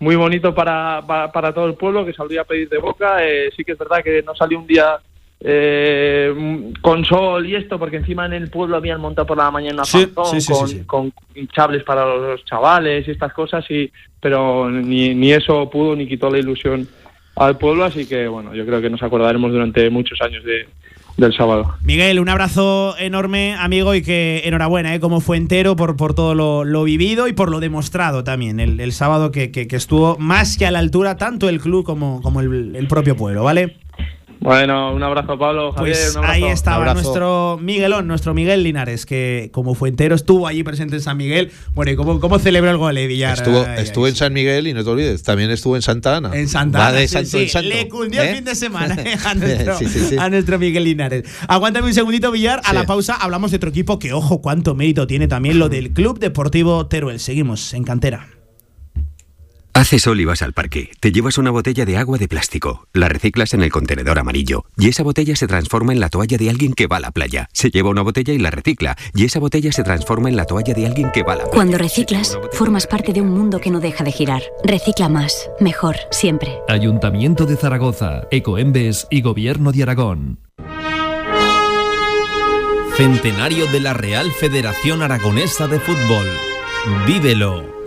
[0.00, 3.24] muy bonito para, para, para todo el pueblo, que saldría a pedir de boca.
[3.24, 4.98] Eh, sí que es verdad que no salió un día
[5.42, 9.84] eh, con sol y esto, porque encima en el pueblo habían montado por la mañana
[9.84, 10.84] Sí, fantón sí, sí, con, sí, sí.
[10.84, 16.06] con hinchables para los chavales y estas cosas, y, pero ni, ni eso pudo ni
[16.06, 16.86] quitó la ilusión
[17.36, 20.68] al pueblo, así que bueno, yo creo que nos acordaremos durante muchos años de,
[21.16, 21.74] del sábado.
[21.82, 25.00] Miguel, un abrazo enorme, amigo, y que enhorabuena, ¿eh?
[25.00, 28.78] como fue entero por, por todo lo, lo vivido y por lo demostrado también el,
[28.78, 32.20] el sábado que, que- que estuvo más que a la altura tanto el club como,
[32.20, 33.76] como el, el propio pueblo, ¿vale?
[34.42, 36.32] Bueno, un abrazo Pablo, Javier, Pues un abrazo.
[36.32, 41.18] ahí estaba nuestro Miguelón, nuestro Miguel Linares, que como fuentero estuvo allí presente en San
[41.18, 41.52] Miguel.
[41.74, 43.34] Bueno, ¿y cómo, cómo celebró el gol, eh, Villar?
[43.36, 46.30] Estuvo, Ay, estuvo en San Miguel y no te olvides, también estuvo en Santa Ana.
[46.32, 47.68] En Santa Va Ana, de sí, santo sí, en santo.
[47.68, 48.34] Le cundió el ¿eh?
[48.36, 50.16] fin de semana eh, a, nuestro, Sí, sí, sí.
[50.18, 51.24] a nuestro Miguel Linares.
[51.46, 52.60] Aguántame un segundito, Villar.
[52.64, 52.74] A Sí.
[52.76, 56.18] la pausa hablamos de otro equipo que, ojo, cuánto mérito tiene también lo del Club
[56.18, 57.20] Deportivo Teruel.
[57.20, 58.26] Seguimos en cantera.
[59.72, 60.90] Hace sol y vas al parque.
[61.00, 64.88] Te llevas una botella de agua de plástico, la reciclas en el contenedor amarillo y
[64.88, 67.48] esa botella se transforma en la toalla de alguien que va a la playa.
[67.52, 70.74] Se lleva una botella y la recicla y esa botella se transforma en la toalla
[70.74, 71.54] de alguien que va a la playa.
[71.54, 74.42] Cuando reciclas, formas parte de un mundo que no deja de girar.
[74.64, 76.58] Recicla más, mejor, siempre.
[76.68, 80.40] Ayuntamiento de Zaragoza, Ecoembes y Gobierno de Aragón.
[82.96, 86.26] Centenario de la Real Federación Aragonesa de Fútbol.
[87.06, 87.79] Vívelo.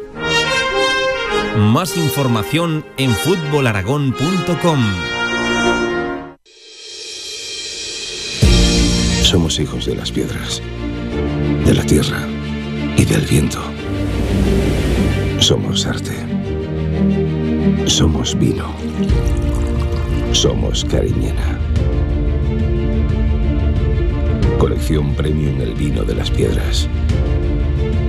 [1.58, 4.80] Más información en fútbolaragón.com.
[9.22, 10.64] Somos hijos de las piedras,
[11.64, 12.28] de la tierra
[12.97, 13.60] y del viento.
[15.38, 16.26] Somos arte.
[17.86, 18.74] Somos vino.
[20.32, 21.60] Somos cariñena.
[24.58, 26.89] Colección Premium El Vino de las Piedras.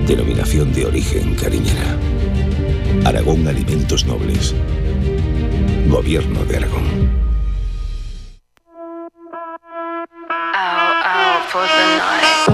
[0.07, 1.95] Denominación de origen cariñera.
[3.03, 4.55] Aragón Alimentos Nobles.
[5.87, 7.34] Gobierno de Aragón.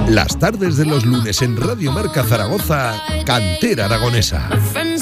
[0.08, 4.50] Las tardes de los lunes en Radio Marca Zaragoza, Cantera Aragonesa.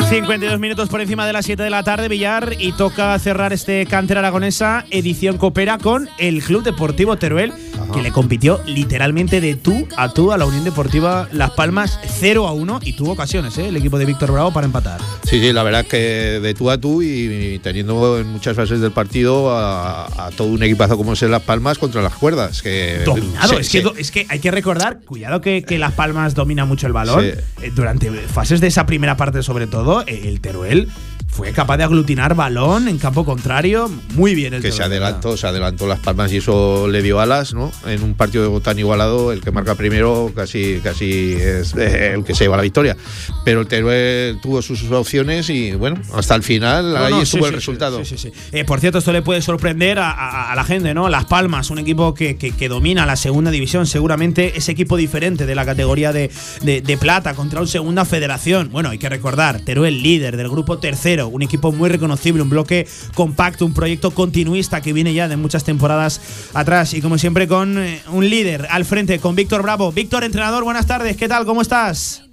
[0.10, 3.86] 52 minutos por encima de las 7 de la tarde, Villar, y toca cerrar este
[3.86, 7.54] Cantera Aragonesa edición Coopera con el Club Deportivo Teruel,
[7.94, 12.48] que le compitió literalmente de tú a tú a la Unión Deportiva Las Palmas 0
[12.48, 13.70] a 1 y tuvo ocasiones, ¿eh?
[13.70, 15.00] el equipo de Víctor Bravo para empatar.
[15.24, 18.92] Sí, sí, la verdad que de tú a tú y teniendo en muchas fases del
[18.92, 22.62] partido a, a todo un equipazo como es el Las Palmas contra las cuerdas.
[22.62, 23.89] Que, Dominado, es, que, sí.
[23.98, 27.24] Es que hay que recordar, cuidado que, que Las Palmas domina mucho el balón.
[27.24, 27.32] Sí.
[27.62, 30.90] Eh, durante fases de esa primera parte, sobre todo, eh, el Teruel
[31.30, 33.90] fue capaz de aglutinar balón en campo contrario.
[34.16, 37.54] Muy bien el que se adelantó, se adelantó Las Palmas y eso le dio alas,
[37.54, 37.72] ¿no?
[37.86, 42.44] En un partido tan igualado, el que marca primero casi, casi es el que se
[42.44, 42.98] lleva la victoria.
[43.46, 47.42] Pero el Teruel tuvo sus opciones y bueno, hasta el final No, ahí no, estuvo
[47.44, 48.04] sí, el sí, resultado.
[48.04, 48.34] sí, sí, sí.
[48.52, 51.08] Eh, por cierto, esto le puede sorprender a, a- a la gente, ¿no?
[51.10, 55.46] Las Palmas, un equipo que, que- que domina la segunda división, seguramente ese equipo diferente
[55.46, 56.30] de la categoría de,
[56.64, 58.70] de- de plata contra un segunda federación.
[58.72, 62.88] Bueno, hay que recordar, Teruel líder del grupo tercero Un equipo muy reconocible, un bloque
[63.16, 66.22] compacto, un proyecto continuista que viene ya de muchas temporadas
[66.54, 66.94] atrás.
[66.94, 69.92] Y como siempre, con eh, un líder al frente, con Víctor Bravo.
[69.92, 71.18] Víctor, entrenador, buenas tardes.
[71.18, 71.46] ¿Qué tal?
[71.46, 72.24] ¿Cómo estás?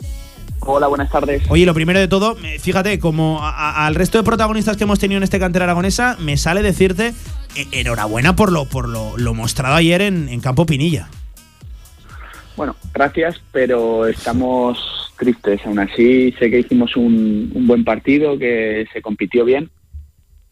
[0.61, 1.43] Hola, buenas tardes.
[1.49, 4.85] Oye, lo primero de todo, eh, fíjate, como a- a- al resto de protagonistas que
[4.85, 7.15] hemos tenido en este cantera aragonesa, me sale decirte
[7.55, 11.09] eh, enhorabuena por lo, por lo, lo mostrado ayer en, en Campo Pinilla.
[12.57, 15.61] Bueno, gracias, pero estamos tristes.
[15.67, 19.71] Aún así, sé que hicimos un, un buen partido, que se compitió bien,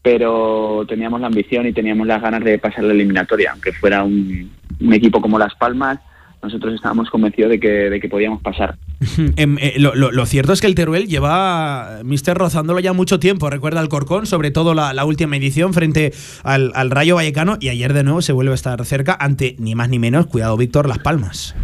[0.01, 3.51] pero teníamos la ambición y teníamos las ganas de pasar la eliminatoria.
[3.53, 5.99] Aunque fuera un, un equipo como Las Palmas,
[6.43, 8.75] nosotros estábamos convencidos de que, de que podíamos pasar.
[9.35, 13.19] Em, eh, lo, lo- lo cierto es que el Teruel lleva, Mister, rozándolo ya mucho
[13.19, 13.49] tiempo.
[13.49, 16.13] Recuerda el Corcón, sobre todo la, la última edición frente
[16.43, 19.73] al, al Rayo Vallecano, y ayer de nuevo se vuelve a estar cerca ante ni
[19.73, 21.55] más ni menos, cuidado Víctor, Las Palmas.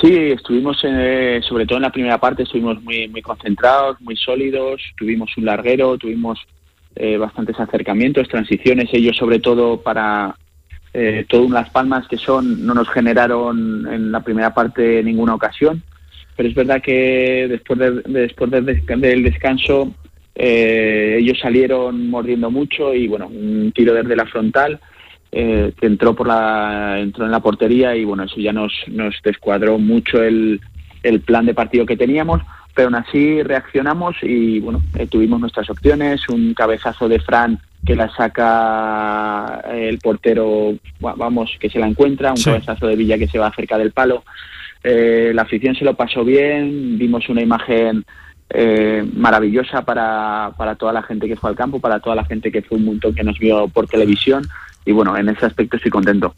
[0.00, 4.82] Sí, estuvimos, eh, sobre todo en la primera parte, estuvimos muy, muy concentrados, muy sólidos,
[4.96, 6.38] tuvimos un larguero, tuvimos
[6.96, 10.34] eh, bastantes acercamientos, transiciones, ellos sobre todo para
[10.92, 15.82] eh, todo Las Palmas que son, no nos generaron en la primera parte ninguna ocasión,
[16.36, 19.94] pero es verdad que después, de- de- después del del descanso
[20.34, 24.80] eh, ellos salieron mordiendo mucho y bueno, un tiro desde la frontal
[25.36, 29.14] eh, que entró por la entró en la portería y bueno eso ya nos nos
[29.24, 30.60] descuadró mucho el,
[31.02, 32.40] el plan de partido que teníamos
[32.74, 36.28] pero aún así reaccionamos y bueno eh, tuvimos nuestras opciones.
[36.28, 40.74] Un cabezazo de Fran que la saca el portero
[41.04, 42.46] va- vamos que se la encuentra un Sí.
[42.50, 44.24] cabezazo de Villa que se va cerca del palo.
[44.82, 48.04] Eh, la afición se lo pasó bien vimos una imagen
[48.50, 52.52] eh, maravillosa para, para toda la gente que fue al campo, para toda la gente
[52.52, 54.42] que fue un montón que nos vio por televisión
[54.84, 56.34] y bueno, en ese aspecto estoy contento.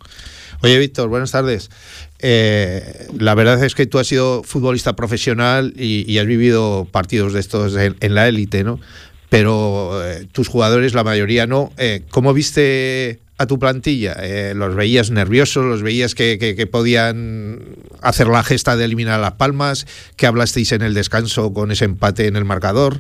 [0.63, 1.71] Oye, Víctor, buenas tardes.
[2.19, 7.33] Eh, la verdad es que tú has sido futbolista profesional y, y has vivido partidos
[7.35, 8.81] de estos en, en la élite, ¿no?
[9.29, 11.73] Pero eh, tus jugadores, la mayoría no.
[11.77, 14.17] Eh, ¿Cómo viste a tu plantilla?
[14.21, 15.65] Eh, ¿Los veías nerviosos?
[15.67, 17.61] ¿Los veías que, que- que podían
[18.01, 19.87] hacer la gesta de eliminar a las palmas?
[20.17, 22.99] ¿Qué hablasteis en el descanso con ese empate en el marcador?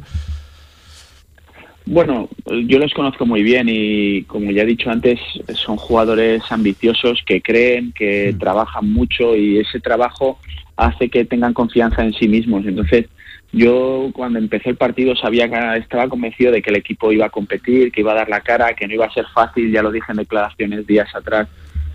[1.89, 2.29] Bueno,
[2.67, 5.21] yo los conozco muy bien y como ya he dicho antes,
[5.55, 10.39] son jugadores ambiciosos que creen, que trabajan mucho y ese trabajo
[10.77, 12.67] hace que tengan confianza en sí mismos.
[12.67, 13.07] Entonces,
[13.53, 17.31] yo cuando empecé el partido sabía que estaba convencido de que el equipo iba a
[17.31, 19.93] competir, que iba a dar la cara, que no iba a ser fácil, ya lo
[19.93, 21.47] dije en declaraciones días atrás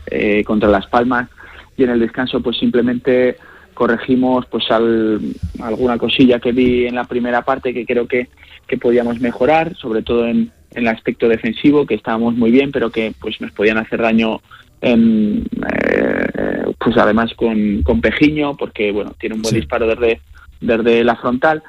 [0.10, 1.30] eh, contra Las Palmas
[1.76, 3.36] y en el descanso pues simplemente
[3.74, 5.20] corregimos pues al-
[5.60, 8.28] alguna cosilla que vi en la primera parte que creo que,
[8.72, 12.90] que podíamos mejorar, sobre todo en, en el aspecto defensivo, que estábamos muy bien, pero
[12.90, 14.40] que pues nos podían hacer daño
[14.80, 20.22] en, eh, pues además con, con Pejiño, porque bueno, tiene un buen disparo desde,
[20.62, 21.62] desde la frontal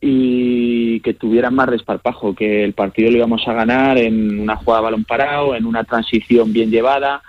[0.00, 4.78] y que tuvieran más desparpajo, que el partido lo íbamos a ganar en una jugada
[4.78, 7.22] a balón parado, en una transición bien llevada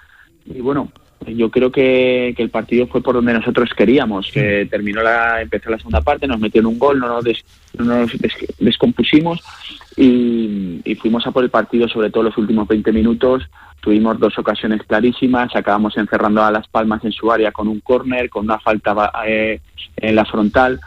[0.45, 0.91] y bueno,
[1.26, 5.70] yo creo que, que el partido fue por donde nosotros queríamos, que terminó la, empezó
[5.70, 7.43] la segunda parte, nos metieron un gol, no nos, des-
[7.78, 9.41] no nos des- descompusimos
[9.95, 13.43] y, y fuimos a por el partido, sobre todo los últimos 20 minutos.
[13.82, 18.30] Tuvimos dos ocasiones clarísimas, acabamos encerrando a Las Palmas en su área con un córner,
[18.30, 19.59] con una falta eh,
[19.97, 20.80] en la frontal.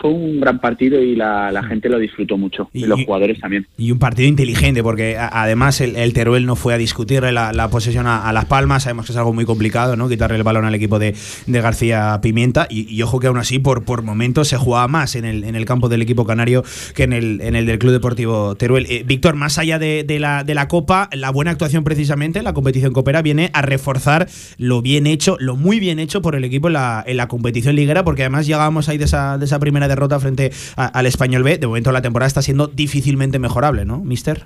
[0.00, 3.66] Fue un gran partido y la, la gente lo disfrutó mucho, y, los jugadores también.
[3.78, 7.52] Y un partido inteligente, porque a- además el, el Teruel no fue a discutirle la,
[7.52, 8.82] la posesión a, a Las Palmas.
[8.82, 10.08] Sabemos que es algo muy complicado, ¿no?
[10.08, 11.14] Quitarle el balón al equipo de,
[11.46, 12.66] de García Pimienta.
[12.68, 15.54] Y, y ojo que aún así, por, por momentos, se jugaba más en el, en
[15.54, 16.64] el campo del equipo canario
[16.96, 18.86] que en el, en el del Club Deportivo Teruel.
[18.88, 22.44] Eh, Víctor, más allá de, de la, de la Copa, la buena actuación precisamente en
[22.44, 24.28] la competición copera viene a reforzar
[24.58, 27.76] lo bien hecho, lo muy bien hecho por el equipo en la, en la competición
[27.76, 31.42] liguera, porque además llegábamos ahí de esa, de esa primera derrota frente a- al Español
[31.42, 31.58] B.
[31.58, 34.44] De momento la temporada está siendo difícilmente mejorable, ¿no, Mister?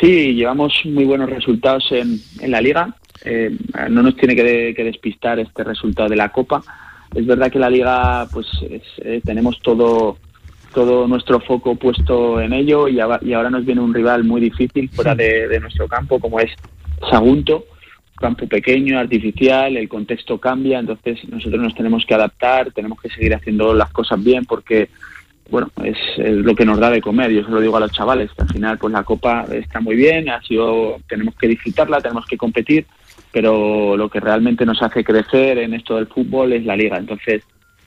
[0.00, 2.94] Sí, llevamos muy buenos resultados en, en la liga.
[3.24, 3.56] Eh,
[3.90, 6.62] no nos tiene que, de- que despistar este resultado de la Copa.
[7.14, 10.18] Es verdad que la liga, pues es- eh, tenemos todo
[10.74, 15.14] todo nuestro foco puesto en ello y, ahora nos viene un rival muy difícil fuera
[15.14, 16.50] de, de nuestro campo, como es
[17.10, 17.64] Sagunto,
[18.18, 23.34] campo pequeño, artificial, el contexto cambia, entonces nosotros nos tenemos que adaptar, tenemos que seguir
[23.34, 24.88] haciendo las cosas bien porque
[25.50, 27.30] bueno, es, es lo que nos da de comer.
[27.30, 29.96] Yo se lo digo a los chavales, que al final pues la copa está muy
[29.96, 32.86] bien, ha sido, tenemos que disfrutarla, tenemos que competir,
[33.32, 36.98] pero lo que realmente nos hace crecer en esto del fútbol es la liga.
[36.98, 37.42] Entonces,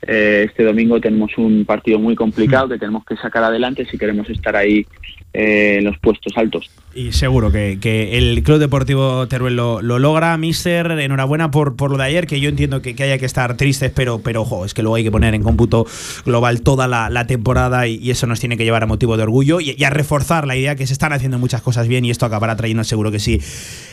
[0.08, 4.28] eh, este domingo tenemos un partido muy complicado que tenemos que sacar adelante si queremos
[4.30, 4.86] estar ahí
[5.34, 6.70] eh, en los puestos altos.
[6.94, 10.36] Y seguro que, que el Club Deportivo Teruel lo, lo logra.
[10.38, 13.56] Mister, enhorabuena por, por lo de ayer, que yo entiendo que, que haya que estar
[13.56, 15.86] tristes, pero, pero ojo, es que luego hay que poner en cómputo
[16.26, 19.82] global toda la, temporada y, eso nos tiene que llevar a motivo de orgullo y,
[19.82, 22.84] a reforzar la idea que se están haciendo muchas cosas bien y esto acabará trayendo
[22.84, 23.40] seguro que sí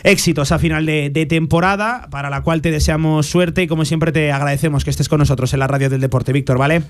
[0.02, 4.32] éxitos a final de temporada, para la cual te deseamos suerte y como siempre te
[4.32, 6.82] agradecemos que estés con nosotros en la radio del deporte, Víctor, ¿vale?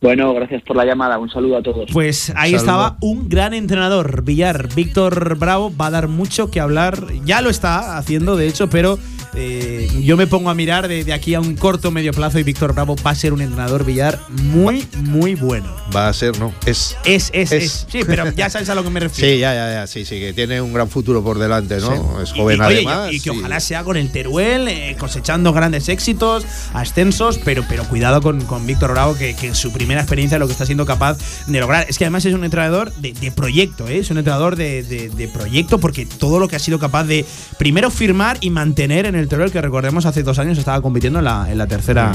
[0.00, 1.18] Bueno, gracias por la llamada.
[1.18, 1.90] Un saludo a todos.
[1.92, 4.68] Pues ahí estaba un gran entrenador, Villar.
[4.74, 7.06] Víctor Bravo va a dar mucho que hablar.
[7.26, 8.98] Ya lo está haciendo, de hecho, pero
[9.34, 12.44] eh, yo me pongo a mirar de, de aquí a un corto medio plazo y
[12.44, 15.68] Víctor Bravo va a ser un entrenador Villar muy, muy bueno.
[15.94, 16.54] Va a ser, ¿no?
[16.64, 16.96] Es.
[17.04, 17.86] Es, es, es.
[17.90, 19.30] Sí, pero ya sabes a lo que me refiero.
[19.34, 19.86] Sí, ya, ya, ya.
[19.86, 22.22] Sí, sí, que tiene un gran futuro por delante, ¿no?
[22.22, 23.12] Es Y- joven y, oye, además.
[23.12, 27.64] y, y que y- ojalá sea con el Teruel, eh, cosechando grandes éxitos, ascensos, pero,
[27.68, 30.66] pero cuidado con, con Víctor Bravo, que, que en su primera experiencia lo que está
[30.66, 31.18] siendo capaz
[31.48, 31.84] de lograr.
[31.88, 33.98] Es que además es un entrenador de, de proyecto, ¿eh?
[33.98, 37.24] es un entrenador de, de- de proyecto, porque todo lo que ha sido capaz de
[37.58, 41.24] primero firmar y mantener en el Teruel, que recordemos hace dos años estaba compitiendo en
[41.24, 42.12] la, en la tercera.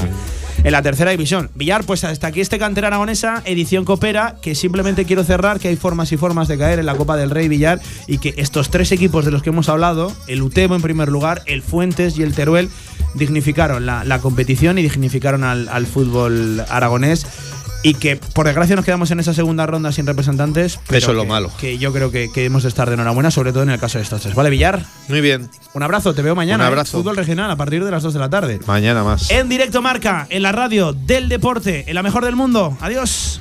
[0.64, 1.50] En la tercera división.
[1.54, 5.76] Villar, pues hasta aquí este cantera aragonesa, edición Coopera, que simplemente quiero cerrar, que hay
[5.76, 8.90] formas y formas de caer en la Copa del Rey Villar y que estos tres
[8.90, 12.32] equipos de los que hemos hablado, el Utebo en primer lugar, el Fuentes y el
[12.32, 12.70] Teruel,
[13.14, 17.26] dignificaron la, la competición y dignificaron al, al fútbol aragonés.
[17.86, 20.80] Y que por desgracia nos quedamos en esa segunda ronda sin representantes.
[20.88, 21.52] pero Eso es lo que- malo.
[21.60, 23.98] Que yo creo que, que hemos de estar de enhorabuena, sobre todo en el caso
[23.98, 24.34] de estos tres.
[24.34, 24.84] ¿Vale, Villar?
[25.08, 25.48] Muy bien.
[25.72, 26.64] Un abrazo, te veo mañana.
[26.64, 26.72] Un ¿eh?
[26.72, 26.98] abrazo.
[26.98, 28.58] Fútbol regional a partir de las 2 de la tarde.
[28.66, 29.30] Mañana más.
[29.30, 32.76] En directo marca, en la radio del deporte, en la mejor del mundo.
[32.80, 33.40] Adiós.